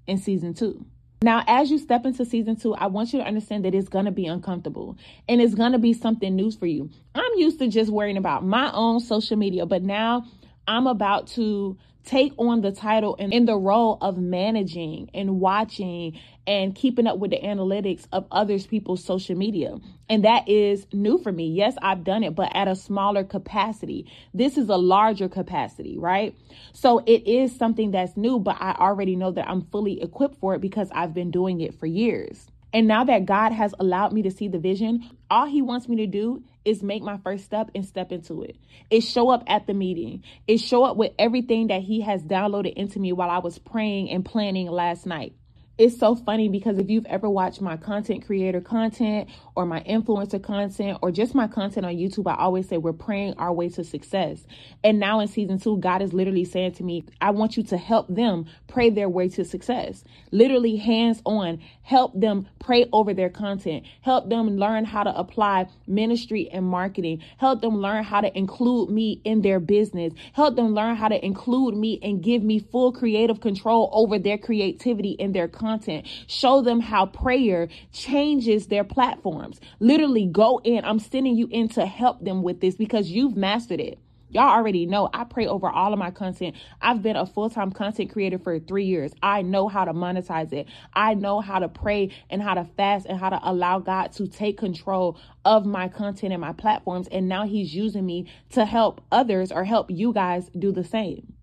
in 0.07 0.17
season 0.17 0.53
two. 0.53 0.85
Now, 1.23 1.43
as 1.45 1.69
you 1.69 1.77
step 1.77 2.03
into 2.07 2.25
season 2.25 2.55
two, 2.55 2.73
I 2.73 2.87
want 2.87 3.13
you 3.13 3.19
to 3.19 3.25
understand 3.25 3.63
that 3.65 3.75
it's 3.75 3.89
going 3.89 4.05
to 4.05 4.11
be 4.11 4.25
uncomfortable 4.25 4.97
and 5.29 5.39
it's 5.39 5.53
going 5.53 5.73
to 5.73 5.77
be 5.77 5.93
something 5.93 6.35
new 6.35 6.49
for 6.49 6.65
you. 6.65 6.89
I'm 7.13 7.31
used 7.35 7.59
to 7.59 7.67
just 7.67 7.91
worrying 7.91 8.17
about 8.17 8.43
my 8.43 8.71
own 8.73 8.99
social 8.99 9.37
media, 9.37 9.67
but 9.67 9.83
now 9.83 10.25
I'm 10.67 10.87
about 10.87 11.27
to 11.27 11.77
take 12.05 12.33
on 12.39 12.61
the 12.61 12.71
title 12.71 13.15
and 13.19 13.31
in 13.31 13.45
the 13.45 13.55
role 13.55 13.99
of 14.01 14.17
managing 14.17 15.11
and 15.13 15.39
watching 15.39 16.19
and 16.47 16.75
keeping 16.75 17.07
up 17.07 17.17
with 17.17 17.31
the 17.31 17.39
analytics 17.39 18.07
of 18.11 18.25
others 18.31 18.65
people's 18.65 19.03
social 19.03 19.35
media. 19.35 19.77
And 20.09 20.25
that 20.25 20.49
is 20.49 20.87
new 20.91 21.17
for 21.17 21.31
me. 21.31 21.47
Yes, 21.47 21.75
I've 21.81 22.03
done 22.03 22.23
it, 22.23 22.35
but 22.35 22.51
at 22.55 22.67
a 22.67 22.75
smaller 22.75 23.23
capacity. 23.23 24.11
This 24.33 24.57
is 24.57 24.69
a 24.69 24.77
larger 24.77 25.29
capacity, 25.29 25.97
right? 25.97 26.35
So 26.73 26.99
it 27.05 27.27
is 27.27 27.55
something 27.55 27.91
that's 27.91 28.17
new, 28.17 28.39
but 28.39 28.57
I 28.59 28.73
already 28.73 29.15
know 29.15 29.31
that 29.31 29.47
I'm 29.47 29.61
fully 29.61 30.01
equipped 30.01 30.39
for 30.39 30.55
it 30.55 30.61
because 30.61 30.89
I've 30.93 31.13
been 31.13 31.31
doing 31.31 31.61
it 31.61 31.79
for 31.79 31.85
years. 31.85 32.47
And 32.73 32.87
now 32.87 33.03
that 33.03 33.25
God 33.25 33.51
has 33.51 33.73
allowed 33.79 34.13
me 34.13 34.21
to 34.23 34.31
see 34.31 34.47
the 34.47 34.59
vision, 34.59 35.09
all 35.29 35.45
He 35.45 35.61
wants 35.61 35.89
me 35.89 35.97
to 35.97 36.07
do 36.07 36.43
is 36.63 36.81
make 36.81 37.03
my 37.03 37.17
first 37.17 37.43
step 37.43 37.69
and 37.75 37.85
step 37.85 38.11
into 38.11 38.43
it. 38.43 38.55
It 38.89 39.01
show 39.01 39.29
up 39.29 39.43
at 39.47 39.67
the 39.67 39.73
meeting. 39.73 40.23
It 40.47 40.59
show 40.59 40.83
up 40.85 40.95
with 40.95 41.11
everything 41.19 41.67
that 41.67 41.81
He 41.81 42.01
has 42.01 42.23
downloaded 42.23 42.73
into 42.73 42.99
me 42.99 43.11
while 43.11 43.29
I 43.29 43.39
was 43.39 43.59
praying 43.59 44.09
and 44.09 44.23
planning 44.23 44.67
last 44.67 45.05
night 45.05 45.33
it's 45.81 45.97
so 45.97 46.13
funny 46.13 46.47
because 46.47 46.77
if 46.77 46.91
you've 46.91 47.07
ever 47.07 47.27
watched 47.27 47.59
my 47.59 47.75
content 47.75 48.23
creator 48.23 48.61
content 48.61 49.27
or 49.55 49.65
my 49.65 49.81
influencer 49.81 50.41
content 50.41 50.99
or 51.01 51.09
just 51.09 51.33
my 51.33 51.47
content 51.47 51.87
on 51.87 51.93
YouTube, 51.93 52.31
I 52.31 52.35
always 52.35 52.69
say 52.69 52.77
we're 52.77 52.93
praying 52.93 53.33
our 53.39 53.51
way 53.51 53.67
to 53.69 53.83
success. 53.83 54.45
And 54.83 54.99
now 54.99 55.21
in 55.21 55.27
season 55.27 55.57
two, 55.57 55.79
God 55.79 56.03
is 56.03 56.13
literally 56.13 56.45
saying 56.45 56.73
to 56.73 56.83
me, 56.83 57.05
I 57.19 57.31
want 57.31 57.57
you 57.57 57.63
to 57.63 57.77
help 57.77 58.13
them 58.13 58.45
pray 58.67 58.91
their 58.91 59.09
way 59.09 59.27
to 59.29 59.43
success. 59.43 60.03
Literally 60.29 60.75
hands 60.75 61.19
on, 61.25 61.59
help 61.81 62.11
them 62.13 62.47
pray 62.59 62.85
over 62.93 63.15
their 63.15 63.31
content, 63.31 63.83
help 64.01 64.29
them 64.29 64.57
learn 64.57 64.85
how 64.85 65.01
to 65.01 65.17
apply 65.17 65.67
ministry 65.87 66.47
and 66.53 66.63
marketing, 66.63 67.23
help 67.37 67.61
them 67.61 67.77
learn 67.77 68.03
how 68.03 68.21
to 68.21 68.37
include 68.37 68.91
me 68.91 69.19
in 69.23 69.41
their 69.41 69.59
business, 69.59 70.13
help 70.33 70.55
them 70.55 70.75
learn 70.75 70.93
how 70.93 71.07
to 71.07 71.25
include 71.25 71.75
me 71.75 71.99
and 72.03 72.21
give 72.21 72.43
me 72.43 72.59
full 72.59 72.91
creative 72.91 73.41
control 73.41 73.89
over 73.93 74.19
their 74.19 74.37
creativity 74.37 75.15
and 75.19 75.33
their 75.33 75.47
content 75.47 75.70
content. 75.71 76.07
Show 76.27 76.61
them 76.61 76.79
how 76.79 77.05
prayer 77.05 77.69
changes 77.93 78.67
their 78.67 78.83
platforms. 78.83 79.59
Literally 79.79 80.25
go 80.25 80.59
in. 80.63 80.83
I'm 80.83 80.99
sending 80.99 81.35
you 81.35 81.47
in 81.49 81.69
to 81.69 81.85
help 81.85 82.23
them 82.23 82.43
with 82.43 82.59
this 82.59 82.75
because 82.75 83.09
you've 83.09 83.37
mastered 83.37 83.79
it. 83.79 83.99
Y'all 84.29 84.47
already 84.47 84.85
know 84.85 85.09
I 85.13 85.25
pray 85.25 85.45
over 85.45 85.69
all 85.69 85.91
of 85.91 85.99
my 85.99 86.09
content. 86.09 86.55
I've 86.81 87.03
been 87.03 87.17
a 87.17 87.25
full 87.25 87.49
time 87.49 87.71
content 87.71 88.13
creator 88.13 88.39
for 88.39 88.59
three 88.59 88.85
years. 88.85 89.11
I 89.21 89.41
know 89.41 89.67
how 89.67 89.83
to 89.83 89.93
monetize 89.93 90.53
it. 90.53 90.67
I 90.93 91.15
know 91.15 91.41
how 91.41 91.59
to 91.59 91.67
pray 91.67 92.11
and 92.29 92.41
how 92.41 92.53
to 92.53 92.63
fast 92.77 93.05
and 93.07 93.19
how 93.19 93.29
to 93.29 93.39
allow 93.43 93.79
God 93.79 94.13
to 94.13 94.27
take 94.27 94.57
control 94.57 95.17
of 95.43 95.65
my 95.65 95.89
content 95.89 96.31
and 96.31 96.39
my 96.39 96.53
platforms. 96.53 97.09
And 97.09 97.27
now 97.27 97.45
He's 97.45 97.75
using 97.75 98.05
me 98.05 98.31
to 98.51 98.63
help 98.63 99.01
others 99.11 99.51
or 99.51 99.65
help 99.65 99.91
you 99.91 100.13
guys 100.13 100.49
do 100.57 100.71
the 100.71 100.85
same. 100.85 101.33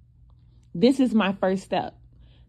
This 0.75 0.99
is 0.99 1.13
my 1.13 1.35
first 1.35 1.65
step 1.65 1.95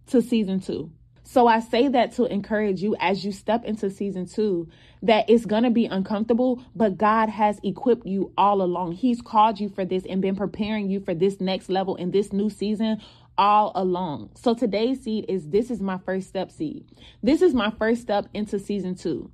to 0.07 0.21
season 0.21 0.61
two. 0.61 0.91
So 1.31 1.45
I 1.45 1.59
say 1.59 1.87
that 1.89 2.13
to 2.13 2.25
encourage 2.25 2.81
you 2.81 2.95
as 2.99 3.23
you 3.23 3.31
step 3.31 3.63
into 3.63 3.91
season 3.91 4.25
two 4.25 4.67
that 5.03 5.29
it's 5.29 5.45
going 5.45 5.61
to 5.61 5.69
be 5.69 5.85
uncomfortable, 5.85 6.63
but 6.75 6.97
God 6.97 7.29
has 7.29 7.59
equipped 7.61 8.07
you 8.07 8.33
all 8.35 8.63
along. 8.63 8.93
He's 8.93 9.21
called 9.21 9.59
you 9.59 9.69
for 9.69 9.85
this 9.85 10.07
and 10.09 10.23
been 10.23 10.35
preparing 10.35 10.89
you 10.89 10.99
for 10.99 11.13
this 11.13 11.39
next 11.39 11.69
level 11.69 11.95
in 11.97 12.09
this 12.09 12.33
new 12.33 12.49
season 12.49 12.99
all 13.37 13.71
along. 13.75 14.31
So 14.33 14.55
today's 14.55 15.03
seed 15.03 15.25
is 15.29 15.49
this 15.49 15.69
is 15.69 15.81
my 15.81 15.99
first 15.99 16.29
step 16.29 16.49
seed. 16.49 16.85
This 17.21 17.43
is 17.43 17.53
my 17.53 17.69
first 17.69 18.01
step 18.01 18.27
into 18.33 18.57
season 18.57 18.95
two. 18.95 19.29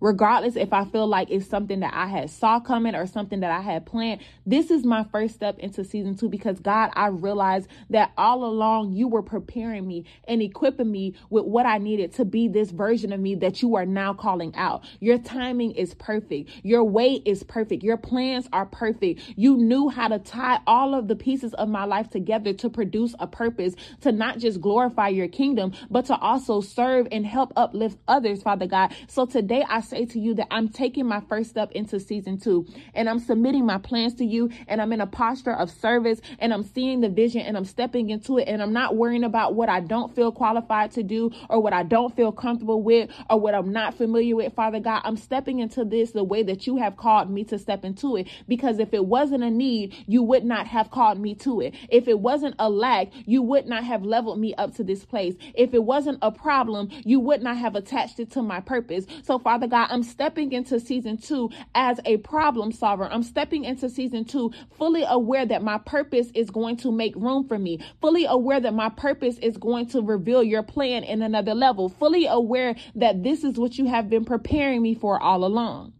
Regardless 0.00 0.56
if 0.56 0.72
I 0.72 0.84
feel 0.84 1.06
like 1.06 1.30
it's 1.30 1.46
something 1.46 1.80
that 1.80 1.94
I 1.94 2.06
had 2.06 2.30
saw 2.30 2.60
coming 2.60 2.94
or 2.94 3.06
something 3.06 3.40
that 3.40 3.50
I 3.50 3.60
had 3.60 3.86
planned. 3.86 4.20
This 4.46 4.70
is 4.70 4.84
my 4.84 5.04
first 5.04 5.34
step 5.34 5.58
into 5.58 5.84
season 5.84 6.16
two 6.16 6.28
because 6.28 6.60
God, 6.60 6.90
I 6.94 7.08
realized 7.08 7.68
that 7.90 8.12
all 8.16 8.44
along 8.44 8.92
you 8.92 9.08
were 9.08 9.22
preparing 9.22 9.86
me 9.86 10.04
and 10.26 10.42
equipping 10.42 10.90
me 10.90 11.14
with 11.30 11.44
what 11.44 11.66
I 11.66 11.78
needed 11.78 12.12
to 12.14 12.24
be 12.24 12.48
this 12.48 12.70
version 12.70 13.12
of 13.12 13.20
me 13.20 13.34
that 13.36 13.62
you 13.62 13.76
are 13.76 13.86
now 13.86 14.14
calling 14.14 14.54
out. 14.56 14.84
Your 15.00 15.18
timing 15.18 15.72
is 15.72 15.94
perfect. 15.94 16.50
Your 16.62 16.84
way 16.84 17.22
is 17.24 17.42
perfect. 17.42 17.82
Your 17.82 17.96
plans 17.96 18.48
are 18.52 18.66
perfect. 18.66 19.20
You 19.36 19.56
knew 19.56 19.88
how 19.88 20.08
to 20.08 20.18
tie 20.18 20.60
all 20.66 20.94
of 20.94 21.08
the 21.08 21.16
pieces 21.16 21.54
of 21.54 21.68
my 21.68 21.84
life 21.84 22.10
together 22.10 22.52
to 22.54 22.70
produce 22.70 23.14
a 23.18 23.26
purpose 23.26 23.74
to 24.00 24.12
not 24.12 24.38
just 24.38 24.60
glorify 24.60 25.08
your 25.08 25.28
kingdom, 25.28 25.72
but 25.90 26.06
to 26.06 26.16
also 26.16 26.60
serve 26.60 27.08
and 27.12 27.26
help 27.26 27.52
uplift 27.56 27.98
others, 28.06 28.42
Father 28.42 28.66
God. 28.66 28.94
So 29.08 29.26
today 29.26 29.64
I 29.68 29.80
say 29.88 30.04
to 30.06 30.18
you 30.18 30.34
that 30.34 30.48
I'm 30.50 30.68
taking 30.68 31.06
my 31.06 31.20
first 31.20 31.50
step 31.50 31.72
into 31.72 32.00
season 32.00 32.38
two 32.38 32.66
and 32.94 33.08
I'm 33.08 33.18
submitting 33.18 33.66
my 33.66 33.78
plans 33.78 34.14
to 34.14 34.24
you 34.24 34.50
and 34.68 34.80
I'm 34.80 34.92
in 34.92 35.00
a 35.00 35.06
posture 35.06 35.54
of 35.54 35.70
service 35.70 36.20
and 36.38 36.52
I'm 36.52 36.62
seeing 36.64 37.00
the 37.00 37.08
vision 37.08 37.42
and 37.42 37.56
I'm 37.56 37.64
stepping 37.64 38.10
into 38.10 38.38
it 38.38 38.48
and 38.48 38.62
I'm 38.62 38.72
not 38.72 38.96
worrying 38.96 39.24
about 39.24 39.54
what 39.54 39.68
I 39.68 39.80
don't 39.80 40.14
feel 40.14 40.32
qualified 40.32 40.92
to 40.92 41.02
do 41.02 41.30
or 41.48 41.60
what 41.60 41.72
I 41.72 41.82
don't 41.82 42.14
feel 42.14 42.32
comfortable 42.32 42.82
with 42.82 43.10
or 43.30 43.40
what 43.40 43.54
I'm 43.54 43.72
not 43.72 43.94
familiar 43.94 44.36
with, 44.36 44.54
Father 44.54 44.80
God. 44.80 45.02
I'm 45.04 45.16
stepping 45.16 45.60
into 45.60 45.84
this 45.84 46.12
the 46.12 46.24
way 46.24 46.42
that 46.42 46.66
you 46.66 46.76
have 46.78 46.96
called 46.96 47.30
me 47.30 47.44
to 47.44 47.58
step 47.58 47.84
into 47.84 48.16
it 48.16 48.28
because 48.46 48.78
if 48.78 48.92
it 48.92 49.06
wasn't 49.06 49.44
a 49.44 49.50
need, 49.50 49.94
you 50.06 50.22
would 50.22 50.44
not 50.44 50.66
have 50.66 50.90
called 50.90 51.18
me 51.20 51.34
to 51.36 51.60
it. 51.60 51.74
If 51.88 52.08
it 52.08 52.20
wasn't 52.20 52.56
a 52.58 52.68
lack, 52.68 53.08
you 53.26 53.42
would 53.42 53.66
not 53.66 53.84
have 53.84 54.04
leveled 54.04 54.38
me 54.38 54.54
up 54.54 54.74
to 54.76 54.84
this 54.84 55.04
place. 55.04 55.34
If 55.54 55.74
it 55.74 55.84
wasn't 55.84 56.18
a 56.22 56.30
problem, 56.30 56.88
you 57.04 57.20
would 57.20 57.42
not 57.42 57.56
have 57.56 57.74
attached 57.76 58.20
it 58.20 58.30
to 58.32 58.42
my 58.42 58.60
purpose. 58.60 59.06
So, 59.22 59.38
Father 59.38 59.66
God, 59.66 59.77
I'm 59.90 60.02
stepping 60.02 60.52
into 60.52 60.80
season 60.80 61.18
two 61.18 61.50
as 61.74 62.00
a 62.04 62.16
problem 62.18 62.72
solver. 62.72 63.04
I'm 63.04 63.22
stepping 63.22 63.64
into 63.64 63.88
season 63.88 64.24
two 64.24 64.52
fully 64.76 65.04
aware 65.06 65.46
that 65.46 65.62
my 65.62 65.78
purpose 65.78 66.28
is 66.34 66.50
going 66.50 66.76
to 66.78 66.92
make 66.92 67.14
room 67.16 67.46
for 67.46 67.58
me, 67.58 67.80
fully 68.00 68.24
aware 68.24 68.60
that 68.60 68.74
my 68.74 68.88
purpose 68.88 69.38
is 69.38 69.56
going 69.56 69.86
to 69.88 70.00
reveal 70.00 70.42
your 70.42 70.62
plan 70.62 71.04
in 71.04 71.22
another 71.22 71.54
level, 71.54 71.88
fully 71.88 72.26
aware 72.26 72.74
that 72.94 73.22
this 73.22 73.44
is 73.44 73.58
what 73.58 73.78
you 73.78 73.86
have 73.86 74.08
been 74.08 74.24
preparing 74.24 74.82
me 74.82 74.94
for 74.94 75.20
all 75.20 75.44
along. 75.44 75.92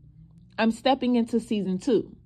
I'm 0.58 0.70
stepping 0.70 1.16
into 1.16 1.38
season 1.38 1.78
two. 1.78 2.16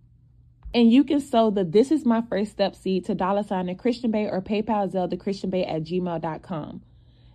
And 0.75 0.91
you 0.91 1.05
can 1.05 1.21
sow 1.21 1.51
the 1.51 1.65
This 1.65 1.91
Is 1.91 2.07
My 2.07 2.23
First 2.23 2.53
Step 2.53 2.75
seed 2.75 3.05
to 3.05 3.15
dollar 3.15 3.43
sign 3.43 3.67
the 3.67 3.75
Christian 3.75 4.11
Bae 4.11 4.21
or 4.31 4.41
PayPal 4.41 4.91
Zelda 4.91 5.19
Christian 5.19 5.51
Bae 5.51 5.65
at 5.65 5.83
gmail.com. 5.83 6.83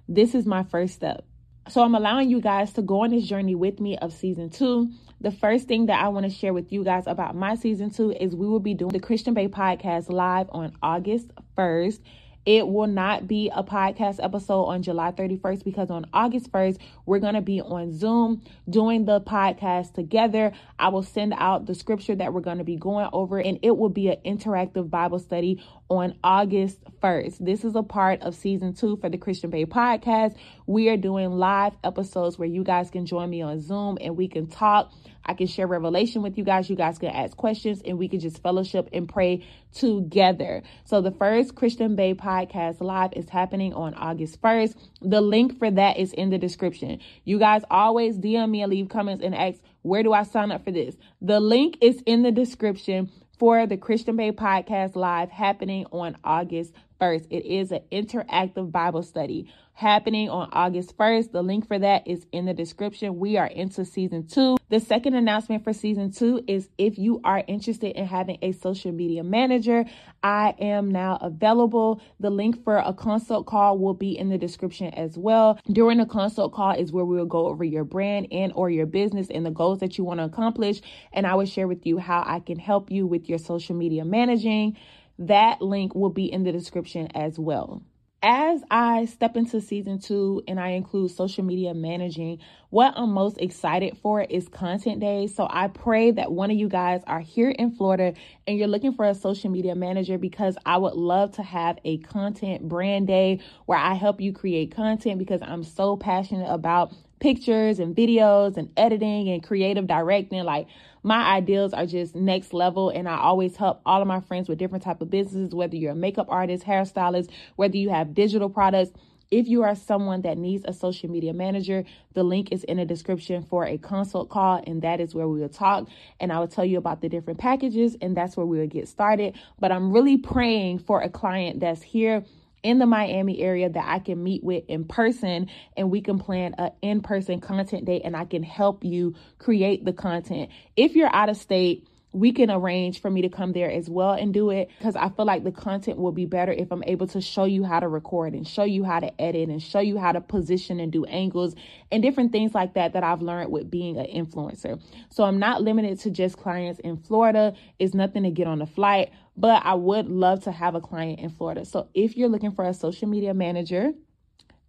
This 0.07 0.33
is 0.33 0.45
my 0.45 0.63
first 0.63 0.95
step. 0.95 1.23
So 1.69 1.83
I'm 1.83 1.95
allowing 1.95 2.29
you 2.29 2.39
guys 2.39 2.71
to 2.73 2.81
go 2.81 3.03
on 3.03 3.09
this 3.09 3.25
journey 3.25 3.53
with 3.53 3.81
me 3.81 3.97
of 3.97 4.13
season 4.13 4.49
two. 4.49 4.89
The 5.19 5.31
first 5.31 5.67
thing 5.67 5.87
that 5.87 6.01
I 6.01 6.07
want 6.07 6.25
to 6.25 6.29
share 6.29 6.53
with 6.53 6.71
you 6.71 6.83
guys 6.83 7.07
about 7.07 7.35
my 7.35 7.55
season 7.55 7.89
two 7.89 8.11
is 8.11 8.35
we 8.35 8.47
will 8.47 8.61
be 8.61 8.73
doing 8.73 8.93
the 8.93 8.99
Christian 8.99 9.33
Bae 9.33 9.47
podcast 9.47 10.09
live 10.09 10.47
on 10.51 10.71
August 10.81 11.31
1st. 11.57 11.99
It 12.47 12.65
will 12.65 12.87
not 12.87 13.27
be 13.27 13.51
a 13.53 13.61
podcast 13.61 14.23
episode 14.23 14.63
on 14.63 14.81
July 14.81 15.11
31st 15.11 15.65
because 15.65 15.91
on 15.91 16.05
August 16.13 16.49
1st, 16.49 16.77
we're 17.05 17.19
going 17.19 17.33
to 17.33 17.41
be 17.41 17.59
on 17.59 17.91
Zoom 17.91 18.41
doing 18.69 19.03
the 19.03 19.19
podcast 19.19 19.93
together. 19.93 20.53
I 20.79 20.87
will 20.87 21.03
send 21.03 21.33
out 21.35 21.65
the 21.65 21.75
scripture 21.75 22.15
that 22.15 22.31
we're 22.31 22.39
going 22.39 22.59
to 22.59 22.63
be 22.63 22.77
going 22.77 23.09
over, 23.11 23.37
and 23.37 23.59
it 23.63 23.75
will 23.75 23.89
be 23.89 24.07
an 24.07 24.19
interactive 24.25 24.89
Bible 24.89 25.19
study 25.19 25.61
on 25.89 26.15
August 26.23 26.79
1st. 27.03 27.39
This 27.39 27.65
is 27.65 27.75
a 27.75 27.83
part 27.83 28.21
of 28.21 28.33
season 28.33 28.73
two 28.73 28.95
for 28.95 29.09
the 29.09 29.17
Christian 29.17 29.49
Bae 29.49 29.65
podcast. 29.65 30.37
We 30.67 30.87
are 30.87 30.95
doing 30.95 31.31
live 31.31 31.73
episodes 31.83 32.39
where 32.39 32.47
you 32.47 32.63
guys 32.63 32.89
can 32.89 33.05
join 33.05 33.29
me 33.29 33.41
on 33.41 33.59
Zoom 33.59 33.97
and 33.99 34.15
we 34.15 34.29
can 34.29 34.47
talk. 34.47 34.93
I 35.27 35.33
can 35.33 35.47
share 35.47 35.67
revelation 35.67 36.21
with 36.21 36.37
you 36.37 36.43
guys. 36.43 36.69
You 36.69 36.75
guys 36.75 36.97
can 36.97 37.09
ask 37.09 37.35
questions 37.35 37.81
and 37.85 37.97
we 37.97 38.07
can 38.07 38.19
just 38.19 38.41
fellowship 38.41 38.89
and 38.93 39.09
pray 39.09 39.45
together. 39.73 40.63
So 40.85 41.01
the 41.01 41.11
first 41.11 41.55
Christian 41.55 41.95
Bae 41.95 42.13
podcast 42.13 42.81
live 42.81 43.13
is 43.13 43.29
happening 43.29 43.73
on 43.73 43.93
August 43.93 44.41
1st. 44.41 44.75
The 45.01 45.21
link 45.21 45.59
for 45.59 45.69
that 45.69 45.97
is 45.97 46.13
in 46.13 46.29
the 46.29 46.37
description. 46.37 46.99
You 47.25 47.39
guys 47.39 47.63
always 47.69 48.17
DM 48.17 48.49
me 48.49 48.61
and 48.61 48.71
leave 48.71 48.89
comments 48.89 49.23
and 49.23 49.35
ask, 49.35 49.59
where 49.81 50.03
do 50.03 50.13
I 50.13 50.23
sign 50.23 50.51
up 50.51 50.63
for 50.63 50.71
this? 50.71 50.95
The 51.21 51.39
link 51.39 51.77
is 51.81 52.01
in 52.05 52.23
the 52.23 52.31
description 52.31 53.11
for 53.37 53.67
the 53.67 53.77
Christian 53.77 54.15
Bae 54.15 54.31
podcast 54.31 54.95
live 54.95 55.29
happening 55.29 55.85
on 55.91 56.17
August 56.23 56.73
1st. 56.99 57.27
It 57.29 57.45
is 57.45 57.71
an 57.71 57.81
interactive 57.91 58.71
Bible 58.71 59.03
study 59.03 59.51
happening 59.77 60.27
on 60.27 60.49
August 60.53 60.97
1st. 60.97 61.31
The 61.31 61.43
link 61.43 61.67
for 61.67 61.77
that 61.77 62.07
is 62.07 62.25
in 62.31 62.45
the 62.45 62.53
description. 62.53 63.19
We 63.19 63.37
are 63.37 63.45
into 63.45 63.85
season 63.85 64.25
two. 64.25 64.57
The 64.69 64.79
second 64.79 65.13
announcement 65.13 65.63
for 65.63 65.71
season 65.71 66.11
two 66.11 66.43
is 66.47 66.67
if 66.79 66.97
you 66.97 67.21
are 67.23 67.43
interested 67.47 67.95
in 67.95 68.07
having 68.07 68.39
a 68.41 68.53
social 68.53 68.91
media 68.91 69.23
manager, 69.23 69.85
I 70.23 70.55
am 70.59 70.89
now 70.89 71.19
available. 71.21 72.01
The 72.19 72.31
link 72.31 72.63
for 72.63 72.77
a 72.77 72.91
consult 72.91 73.45
call 73.45 73.77
will 73.77 73.93
be 73.93 74.17
in 74.17 74.29
the 74.29 74.37
description 74.39 74.91
as 74.95 75.15
well. 75.15 75.59
During 75.71 75.99
the 75.99 76.07
consult 76.07 76.53
call 76.53 76.71
is 76.71 76.91
where 76.91 77.05
we 77.05 77.15
will 77.15 77.25
go 77.25 77.45
over 77.45 77.63
your 77.63 77.83
brand 77.83 78.29
and 78.31 78.51
or 78.55 78.71
your 78.71 78.87
business 78.87 79.27
and 79.29 79.45
the 79.45 79.51
goals 79.51 79.79
that 79.81 79.99
you 79.99 80.03
want 80.03 80.19
to 80.19 80.23
accomplish. 80.23 80.81
And 81.13 81.27
I 81.27 81.35
will 81.35 81.45
share 81.45 81.67
with 81.67 81.85
you 81.85 81.99
how 81.99 82.23
I 82.25 82.39
can 82.39 82.57
help 82.57 82.89
you 82.89 83.05
with 83.05 83.29
your 83.29 83.37
social 83.37 83.75
media 83.75 84.03
managing. 84.05 84.75
That 85.19 85.61
link 85.61 85.93
will 85.93 86.09
be 86.09 86.25
in 86.25 86.43
the 86.43 86.51
description 86.51 87.09
as 87.13 87.37
well 87.37 87.83
as 88.23 88.63
I 88.71 89.05
step 89.05 89.37
into 89.37 89.61
season 89.61 89.99
two 89.99 90.41
and 90.47 90.59
I 90.59 90.69
include 90.69 91.11
social 91.11 91.43
media 91.43 91.73
managing, 91.73 92.39
what 92.69 92.93
I'm 92.95 93.11
most 93.11 93.37
excited 93.37 93.97
for 93.97 94.21
is 94.21 94.49
content 94.49 94.99
day. 94.99 95.27
So 95.27 95.47
I 95.49 95.67
pray 95.67 96.11
that 96.11 96.31
one 96.31 96.49
of 96.49 96.57
you 96.57 96.67
guys 96.67 97.01
are 97.05 97.19
here 97.19 97.51
in 97.51 97.71
Florida 97.71 98.13
and 98.47 98.57
you're 98.57 98.67
looking 98.67 98.93
for 98.93 99.05
a 99.05 99.13
social 99.13 99.51
media 99.51 99.75
manager 99.75 100.17
because 100.17 100.57
I 100.65 100.77
would 100.77 100.95
love 100.95 101.33
to 101.33 101.43
have 101.43 101.77
a 101.85 101.99
content 101.99 102.67
brand 102.67 103.05
day 103.05 103.39
where 103.67 103.77
I 103.77 103.93
help 103.93 104.19
you 104.19 104.33
create 104.33 104.75
content 104.75 105.19
because 105.19 105.41
I'm 105.43 105.63
so 105.63 105.95
passionate 105.95 106.51
about 106.51 106.93
pictures 107.19 107.79
and 107.79 107.95
videos 107.95 108.57
and 108.57 108.71
editing 108.77 109.29
and 109.29 109.43
creative 109.43 109.87
directing. 109.87 110.43
Like 110.43 110.67
my 111.07 111.23
ideals 111.23 111.73
are 111.73 111.85
just 111.85 112.15
next 112.15 112.53
level 112.53 112.89
and 112.89 113.07
I 113.07 113.17
always 113.17 113.55
help 113.55 113.79
all 113.85 114.01
of 114.01 114.07
my 114.09 114.19
friends 114.19 114.49
with 114.49 114.59
different 114.59 114.83
type 114.83 114.99
of 114.99 115.09
businesses, 115.09 115.55
whether 115.55 115.77
you're 115.77 115.93
a 115.93 115.95
makeup 115.95 116.27
artist, 116.27 116.65
hairstylist, 116.65 117.29
whether 117.55 117.77
you 117.77 117.89
have 117.91 118.13
digital 118.13 118.49
products. 118.49 118.91
If 119.31 119.47
you 119.47 119.63
are 119.63 119.73
someone 119.73 120.23
that 120.23 120.37
needs 120.37 120.65
a 120.67 120.73
social 120.73 121.09
media 121.09 121.31
manager, 121.31 121.85
the 122.13 122.23
link 122.23 122.51
is 122.51 122.65
in 122.65 122.75
the 122.75 122.85
description 122.85 123.41
for 123.41 123.65
a 123.65 123.77
consult 123.77 124.29
call, 124.29 124.61
and 124.67 124.81
that 124.81 124.99
is 124.99 125.15
where 125.15 125.27
we 125.27 125.39
will 125.39 125.49
talk. 125.49 125.87
And 126.19 126.31
I 126.31 126.39
will 126.39 126.47
tell 126.47 126.65
you 126.65 126.77
about 126.77 127.01
the 127.01 127.09
different 127.09 127.39
packages, 127.39 127.95
and 128.01 128.15
that's 128.15 128.35
where 128.35 128.45
we 128.45 128.59
will 128.59 128.67
get 128.67 128.87
started. 128.89 129.35
But 129.59 129.71
I'm 129.71 129.91
really 129.91 130.17
praying 130.17 130.79
for 130.79 131.01
a 131.01 131.09
client 131.09 131.59
that's 131.61 131.81
here 131.81 132.23
in 132.63 132.79
the 132.79 132.85
Miami 132.85 133.41
area 133.41 133.69
that 133.69 133.85
I 133.87 133.99
can 133.99 134.23
meet 134.23 134.43
with 134.43 134.63
in 134.67 134.85
person 134.85 135.49
and 135.75 135.91
we 135.91 136.01
can 136.01 136.19
plan 136.19 136.55
an 136.57 136.71
in 136.81 137.01
person 137.01 137.39
content 137.39 137.85
day 137.85 138.01
and 138.01 138.15
I 138.15 138.25
can 138.25 138.43
help 138.43 138.83
you 138.83 139.15
create 139.37 139.85
the 139.85 139.93
content. 139.93 140.49
If 140.75 140.95
you're 140.95 141.13
out 141.13 141.29
of 141.29 141.37
state, 141.37 141.87
we 142.13 142.31
can 142.31 142.49
arrange 142.49 143.01
for 143.01 143.09
me 143.11 143.21
to 143.21 143.29
come 143.29 143.51
there 143.51 143.69
as 143.69 143.89
well 143.89 144.13
and 144.13 144.33
do 144.33 144.49
it 144.49 144.69
because 144.79 144.95
I 144.95 145.09
feel 145.09 145.25
like 145.25 145.43
the 145.43 145.51
content 145.51 145.97
will 145.97 146.11
be 146.11 146.25
better 146.25 146.51
if 146.51 146.71
I'm 146.71 146.83
able 146.85 147.07
to 147.07 147.21
show 147.21 147.43
you 147.43 147.63
how 147.63 147.79
to 147.79 147.87
record 147.87 148.33
and 148.33 148.47
show 148.47 148.63
you 148.63 148.83
how 148.83 148.99
to 148.99 149.21
edit 149.21 149.49
and 149.49 149.61
show 149.61 149.79
you 149.79 149.97
how 149.97 150.13
to 150.13 150.21
position 150.21 150.79
and 150.79 150.91
do 150.91 151.05
angles 151.05 151.55
and 151.91 152.01
different 152.01 152.31
things 152.31 152.55
like 152.55 152.73
that 152.73 152.93
that 152.93 153.03
I've 153.03 153.21
learned 153.21 153.51
with 153.51 153.69
being 153.69 153.97
an 153.97 154.07
influencer. 154.07 154.81
So 155.09 155.25
I'm 155.25 155.37
not 155.37 155.61
limited 155.61 155.99
to 156.01 156.09
just 156.09 156.37
clients 156.37 156.79
in 156.79 156.97
Florida. 156.97 157.53
It's 157.77 157.93
nothing 157.93 158.23
to 158.23 158.31
get 158.31 158.47
on 158.47 158.59
the 158.59 158.65
flight, 158.65 159.11
but 159.37 159.63
I 159.63 159.75
would 159.75 160.09
love 160.09 160.43
to 160.43 160.51
have 160.51 160.75
a 160.75 160.81
client 160.81 161.19
in 161.19 161.29
Florida. 161.29 161.63
So 161.63 161.87
if 161.93 162.17
you're 162.17 162.27
looking 162.27 162.51
for 162.51 162.65
a 162.65 162.73
social 162.73 163.07
media 163.07 163.33
manager, 163.33 163.91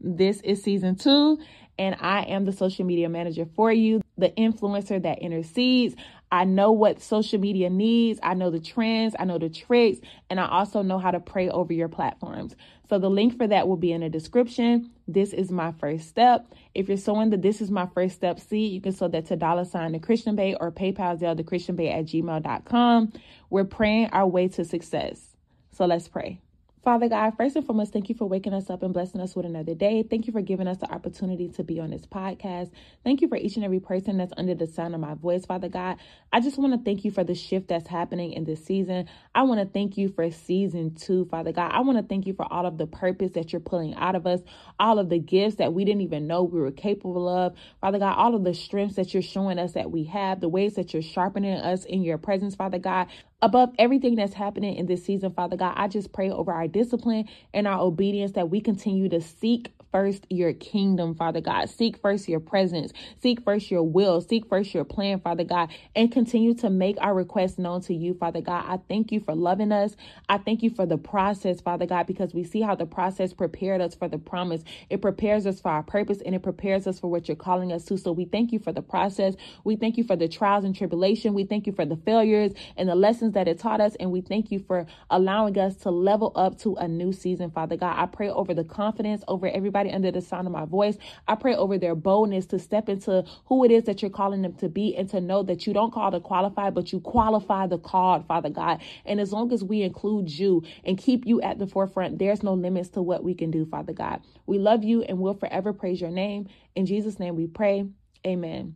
this 0.01 0.41
is 0.43 0.63
season 0.63 0.95
two, 0.95 1.39
and 1.79 1.97
I 2.01 2.23
am 2.23 2.45
the 2.45 2.53
social 2.53 2.85
media 2.85 3.09
manager 3.09 3.47
for 3.55 3.73
you, 3.73 4.03
the 4.17 4.31
influencer 4.31 5.01
that 5.03 5.21
intercedes. 5.21 5.95
I 6.31 6.45
know 6.45 6.73
what 6.73 7.01
social 7.01 7.39
media 7.39 7.71
needs. 7.71 8.21
I 8.23 8.35
know 8.35 8.51
the 8.51 8.61
trends. 8.61 9.15
I 9.19 9.25
know 9.25 9.39
the 9.39 9.49
tricks. 9.49 10.01
And 10.29 10.39
I 10.39 10.47
also 10.49 10.83
know 10.83 10.99
how 10.99 11.11
to 11.11 11.21
pray 11.21 11.49
over 11.49 11.73
your 11.73 11.89
platforms. 11.89 12.55
So 12.89 12.99
the 12.99 13.09
link 13.09 13.39
for 13.39 13.47
that 13.47 13.69
will 13.69 13.77
be 13.77 13.93
in 13.93 14.03
the 14.03 14.11
description. 14.11 14.91
This 15.07 15.33
is 15.33 15.51
my 15.51 15.73
first 15.73 16.09
step. 16.09 16.47
If 16.75 16.89
you're 16.89 16.99
sowing 16.99 17.31
the 17.31 17.39
This 17.39 17.61
is 17.61 17.71
my 17.71 17.87
first 17.95 18.17
step 18.17 18.41
seed, 18.41 18.73
you 18.73 18.81
can 18.81 18.93
sow 18.93 19.09
that 19.09 19.27
to 19.27 19.37
dollar 19.37 19.65
sign 19.65 19.93
the 19.93 19.99
Christian 19.99 20.37
Bae 20.37 20.57
or 20.61 20.71
PayPal 20.71 21.19
Zelle 21.19 21.37
the 21.37 21.45
Christian 21.45 21.77
Bae 21.77 21.87
at 21.87 22.07
gmail.com. 22.07 23.13
We're 23.49 23.65
praying 23.65 24.11
our 24.13 24.27
way 24.27 24.49
to 24.49 24.65
success. 24.65 25.37
So 25.73 25.87
let's 25.87 26.09
pray. 26.09 26.41
Father 26.85 27.09
God, 27.09 27.37
first 27.37 27.57
and 27.57 27.67
foremost, 27.67 27.93
thank 27.93 28.09
you 28.09 28.15
for 28.15 28.27
waking 28.27 28.55
us 28.55 28.71
up 28.71 28.83
and 28.83 28.95
blessing 28.95 29.21
us 29.21 29.37
with 29.37 29.47
another 29.47 29.75
day. 29.75 30.03
Thank 30.03 30.27
you 30.29 30.33
for 30.33 30.43
giving 30.43 30.69
us 30.69 30.79
the 30.79 30.91
opportunity 30.93 31.49
to 31.51 31.65
be 31.65 31.81
on 31.81 31.91
this 31.91 32.07
podcast. 32.07 32.71
Thank 33.05 33.21
you 33.21 33.29
for 33.29 33.37
each 33.37 33.57
and 33.57 33.65
every 33.65 33.81
person 33.81 34.17
that's 34.19 34.33
under 34.37 34.55
the 34.55 34.67
sound 34.67 34.95
of 34.95 35.01
my 35.01 35.15
voice, 35.15 35.45
Father 35.45 35.69
God. 35.69 35.99
I 36.33 36.41
just 36.41 36.59
want 36.59 36.75
to 36.75 36.85
thank 36.85 37.05
you 37.05 37.11
for 37.11 37.25
the 37.25 37.35
shift 37.35 37.69
that's 37.69 37.89
happening 37.89 38.33
in 38.33 38.45
this 38.45 38.65
season. 38.65 39.09
I 39.35 39.43
want 39.43 39.61
to 39.61 39.67
thank 39.67 39.99
you 39.99 40.09
for 40.09 40.31
season 40.31 40.95
two, 40.95 41.27
Father 41.27 41.53
God. 41.53 41.73
I 41.73 41.81
want 41.81 41.99
to 41.99 42.05
thank 42.05 42.27
you 42.27 42.35
for 42.35 42.51
all 42.53 42.65
of 42.65 42.79
the 42.79 42.87
purpose 42.87 43.33
that 43.33 43.53
you're 43.53 43.61
pulling 43.61 43.95
out 43.97 44.15
of 44.15 44.27
us, 44.27 44.41
all 44.79 44.99
of 45.01 45.11
the 45.11 45.19
gifts 45.19 45.57
that 45.57 45.75
we 45.75 45.85
didn't 45.85 46.03
even 46.03 46.27
know 46.29 46.45
we 46.45 46.61
were 46.61 46.73
capable 46.73 47.29
of, 47.29 47.55
Father 47.81 47.99
God, 47.99 48.15
all 48.17 48.35
of 48.35 48.45
the 48.45 48.55
strengths 48.55 48.97
that 48.97 49.13
you're 49.13 49.23
showing 49.23 49.59
us 49.59 49.73
that 49.73 49.91
we 49.91 50.05
have, 50.05 50.41
the 50.41 50.49
ways 50.49 50.77
that 50.77 50.93
you're 50.95 51.03
sharpening 51.03 51.55
us 51.55 51.85
in 51.85 52.03
your 52.03 52.19
presence, 52.19 52.55
Father 52.55 52.79
God 52.79 53.09
above 53.43 53.73
everything 53.79 54.17
that's 54.17 54.35
happening 54.35 54.77
in 54.77 54.87
this 54.87 55.05
season, 55.05 55.33
Father 55.33 55.57
God, 55.57 55.75
I 55.77 55.89
just 55.89 56.13
pray 56.13 56.31
over 56.31 56.53
our 56.53 56.69
discipline 56.69 57.29
and 57.55 57.67
our 57.67 57.81
obedience 57.81 58.33
that 58.33 58.51
we 58.51 58.61
continue 58.61 59.09
to 59.11 59.21
seek 59.21 59.73
first 59.93 60.27
your 60.31 60.53
kingdom, 60.53 61.15
Father 61.15 61.41
God. 61.41 61.71
Seek 61.71 61.99
first 61.99 62.29
your 62.29 62.41
presence. 62.41 62.93
Seek 63.23 63.43
first 63.45 63.71
your 63.71 63.83
will. 63.83 64.21
Seek 64.21 64.49
first 64.49 64.75
your 64.75 64.85
plan, 64.85 65.21
Father 65.21 65.45
God, 65.45 65.71
and 65.97 66.13
continue 66.13 66.55
to 66.57 66.71
make 66.71 66.97
our 67.01 67.15
requests 67.15 67.59
known 67.59 67.81
to 67.83 67.95
you, 67.95 68.15
Father 68.15 68.41
God. 68.41 68.65
I 68.69 68.79
thank 68.89 69.13
you 69.13 69.21
for 69.21 69.35
loving 69.35 69.73
us. 69.73 69.97
I 70.29 70.39
thank 70.39 70.63
you 70.63 70.71
for 70.71 70.87
the 70.87 70.99
process, 70.99 71.61
Father 71.61 71.87
God, 71.87 72.07
because 72.07 72.35
we 72.35 72.45
see 72.45 72.61
how 72.63 72.75
the 72.75 72.87
process 72.87 73.33
prepared 73.33 73.81
us 73.81 73.95
for 73.95 74.09
the 74.09 74.19
promise. 74.19 74.63
It 74.91 75.03
prepares 75.03 75.47
us 75.47 75.61
for 75.61 75.71
our 75.71 75.83
purpose 75.83 76.21
and 76.25 76.35
it 76.35 76.43
prepares 76.43 76.87
us 76.87 76.99
for 77.01 77.09
what 77.11 77.29
you're 77.29 77.37
calling 77.37 77.73
us 77.73 77.85
to. 77.87 77.97
So 77.99 78.13
we 78.13 78.25
thank 78.25 78.53
you 78.53 78.59
for 78.59 78.73
the 78.73 78.83
process. 78.83 79.35
We 79.65 79.77
thank 79.77 79.97
you 79.97 80.05
for 80.05 80.17
the 80.17 80.29
trials 80.29 80.65
and 80.65 80.75
tribulation. 80.77 81.35
We 81.35 81.45
thank 81.45 81.67
you 81.67 81.73
for 81.73 81.85
the 81.85 81.97
failures 81.97 82.53
and 82.77 82.89
the 82.89 82.95
lessons 82.95 83.35
that 83.35 83.49
it 83.49 83.59
taught 83.59 83.81
us. 83.81 83.95
And 84.01 84.11
we 84.13 84.21
thank 84.21 84.51
you 84.51 84.59
for 84.61 84.87
allowing 85.11 85.59
us 85.59 85.77
to 85.79 85.91
level 85.91 86.33
up 86.37 86.59
to 86.61 86.77
a 86.77 86.89
new 86.89 87.13
season, 87.13 87.51
Father 87.51 87.77
God. 87.77 87.97
I 87.99 88.07
pray 88.07 88.31
over 88.31 88.55
the 88.55 88.65
confidence 88.65 89.23
over 89.29 89.49
everybody 89.49 89.78
everybody 89.79 89.95
under 89.95 90.11
the 90.11 90.25
sound 90.25 90.47
of 90.47 90.53
my 90.53 90.65
voice. 90.65 90.97
I 91.27 91.35
pray 91.35 91.55
over 91.55 91.79
their 91.79 91.95
boldness 91.95 92.47
to 92.47 92.59
step 92.59 92.89
into 92.89 93.25
who 93.47 93.65
it 93.65 93.71
is 93.71 93.85
that 93.85 94.03
you're 94.03 94.11
calling 94.11 94.43
them 94.43 94.55
to 94.55 94.69
be 94.69 94.97
and 94.97 95.09
to 95.11 95.21
know 95.21 95.43
that 95.45 95.67
you 95.67 95.73
don't 95.73 95.93
call 95.93 96.11
the 96.11 96.21
qualified, 96.21 96.75
but 96.75 96.93
you 96.93 97.01
qualify 97.01 97.67
the 97.67 97.79
called, 97.79 98.27
Father 98.27 98.51
God. 98.51 98.81
And 99.05 99.21
as 99.21 99.33
long 99.33 99.53
as 99.53 99.63
we 99.63 99.83
include 99.83 100.31
you 100.31 100.63
and 100.85 100.99
keep 100.99 101.27
you 101.27 101.41
at 101.43 101.59
the 101.59 101.67
forefront, 101.67 102.19
there's 102.19 102.43
no 102.43 102.55
limits 102.55 102.91
to 102.91 103.03
what 103.03 103.23
we 103.23 103.35
can 103.35 103.51
do, 103.51 103.65
Father 103.67 103.93
God. 103.93 104.21
We 104.47 104.59
love 104.59 104.85
you 104.85 105.03
and 105.03 105.19
we'll 105.19 105.35
forever 105.35 105.73
praise 105.73 106.01
your 106.01 106.11
name. 106.11 106.49
In 106.75 106.87
Jesus' 106.87 107.19
name 107.19 107.37
we 107.37 107.47
pray. 107.47 107.87
Amen. 108.27 108.75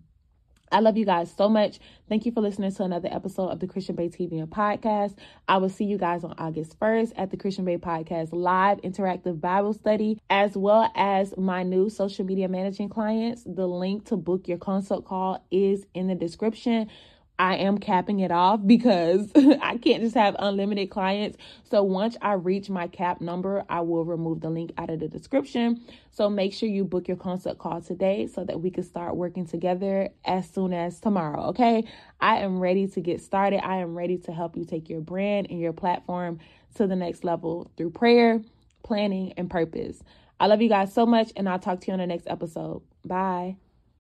I 0.73 0.81
love 0.81 0.97
you 0.97 1.05
guys 1.05 1.31
so 1.37 1.51
much. 1.51 1.79
Thank 2.09 2.25
you 2.25 2.33
for 2.33 2.41
listening 2.41 2.73
to 2.73 2.83
another 2.83 3.11
episode 3.13 3.49
of 3.49 3.61
the 3.61 3.67
Christian 3.67 3.95
Bae 3.95 4.09
TV 4.09 4.41
and 4.41 4.49
podcast. 4.49 5.15
I 5.47 5.59
will 5.59 5.69
see 5.69 5.85
you 5.85 5.99
guys 5.99 6.25
on 6.25 6.35
August 6.39 6.81
1st 6.81 7.13
at 7.17 7.31
the 7.31 7.37
Christian 7.37 7.67
Bae 7.67 7.77
Podcast 7.77 8.31
live 8.33 8.81
interactive 8.81 9.39
Bible 9.39 9.75
study, 9.75 10.19
as 10.31 10.57
well 10.57 10.91
as 10.95 11.35
my 11.37 11.63
new 11.63 11.91
social 11.91 12.25
media 12.25 12.49
managing 12.49 12.89
clients. 12.89 13.45
The 13.45 13.67
link 13.67 14.07
to 14.07 14.17
book 14.17 14.49
your 14.49 14.57
consult 14.57 15.05
call 15.05 15.45
is 15.51 15.85
in 15.93 16.07
the 16.07 16.15
description. 16.15 16.89
I 17.39 17.57
am 17.57 17.79
capping 17.79 18.21
it 18.21 18.31
off 18.31 18.61
because 18.65 19.31
I 19.35 19.77
can't 19.79 20.03
just 20.03 20.15
have 20.15 20.37
unlimited 20.39 20.91
clients. 20.91 21.39
So 21.71 21.83
once 21.83 22.17
I 22.23 22.35
reach 22.35 22.71
my 22.71 22.87
cap 22.87 23.21
number, 23.21 23.65
I 23.69 23.81
will 23.81 24.05
remove 24.05 24.41
the 24.41 24.51
link 24.51 24.73
out 24.79 24.91
of 24.91 25.01
the 25.01 25.09
description. 25.09 25.83
So 26.11 26.31
make 26.31 26.53
sure 26.53 26.69
you 26.69 26.85
book 26.85 27.09
your 27.09 27.17
consult 27.17 27.59
call 27.59 27.81
today 27.81 28.27
so 28.27 28.45
that 28.45 28.61
we 28.61 28.71
can 28.71 28.85
start 28.85 29.17
working 29.17 29.47
together 29.47 30.11
as 30.25 30.49
soon 30.49 30.73
as 30.73 31.01
tomorrow. 31.01 31.47
Okay. 31.49 31.85
I 32.21 32.39
am 32.39 32.61
ready 32.61 32.87
to 32.89 33.01
get 33.01 33.21
started. 33.21 33.65
I 33.65 33.77
am 33.79 33.97
ready 33.97 34.19
to 34.19 34.33
help 34.33 34.57
you 34.57 34.65
take 34.65 34.89
your 34.89 35.01
brand 35.01 35.49
and 35.51 35.61
your 35.61 35.73
platform 35.73 36.39
to 36.77 36.87
the 36.87 36.97
next 36.97 37.25
level 37.25 37.71
through 37.77 37.91
prayer, 37.91 38.41
planning, 38.83 39.33
and 39.37 39.51
purpose. 39.51 40.03
I 40.39 40.47
love 40.47 40.61
you 40.61 40.69
guys 40.69 40.93
so 40.93 41.07
much, 41.07 41.33
and 41.37 41.49
I'll 41.49 41.59
talk 41.59 41.81
to 41.81 41.87
you 41.87 41.93
on 41.93 42.01
the 42.01 42.07
next 42.07 42.27
episode. 42.27 42.83
Bye. 43.05 43.57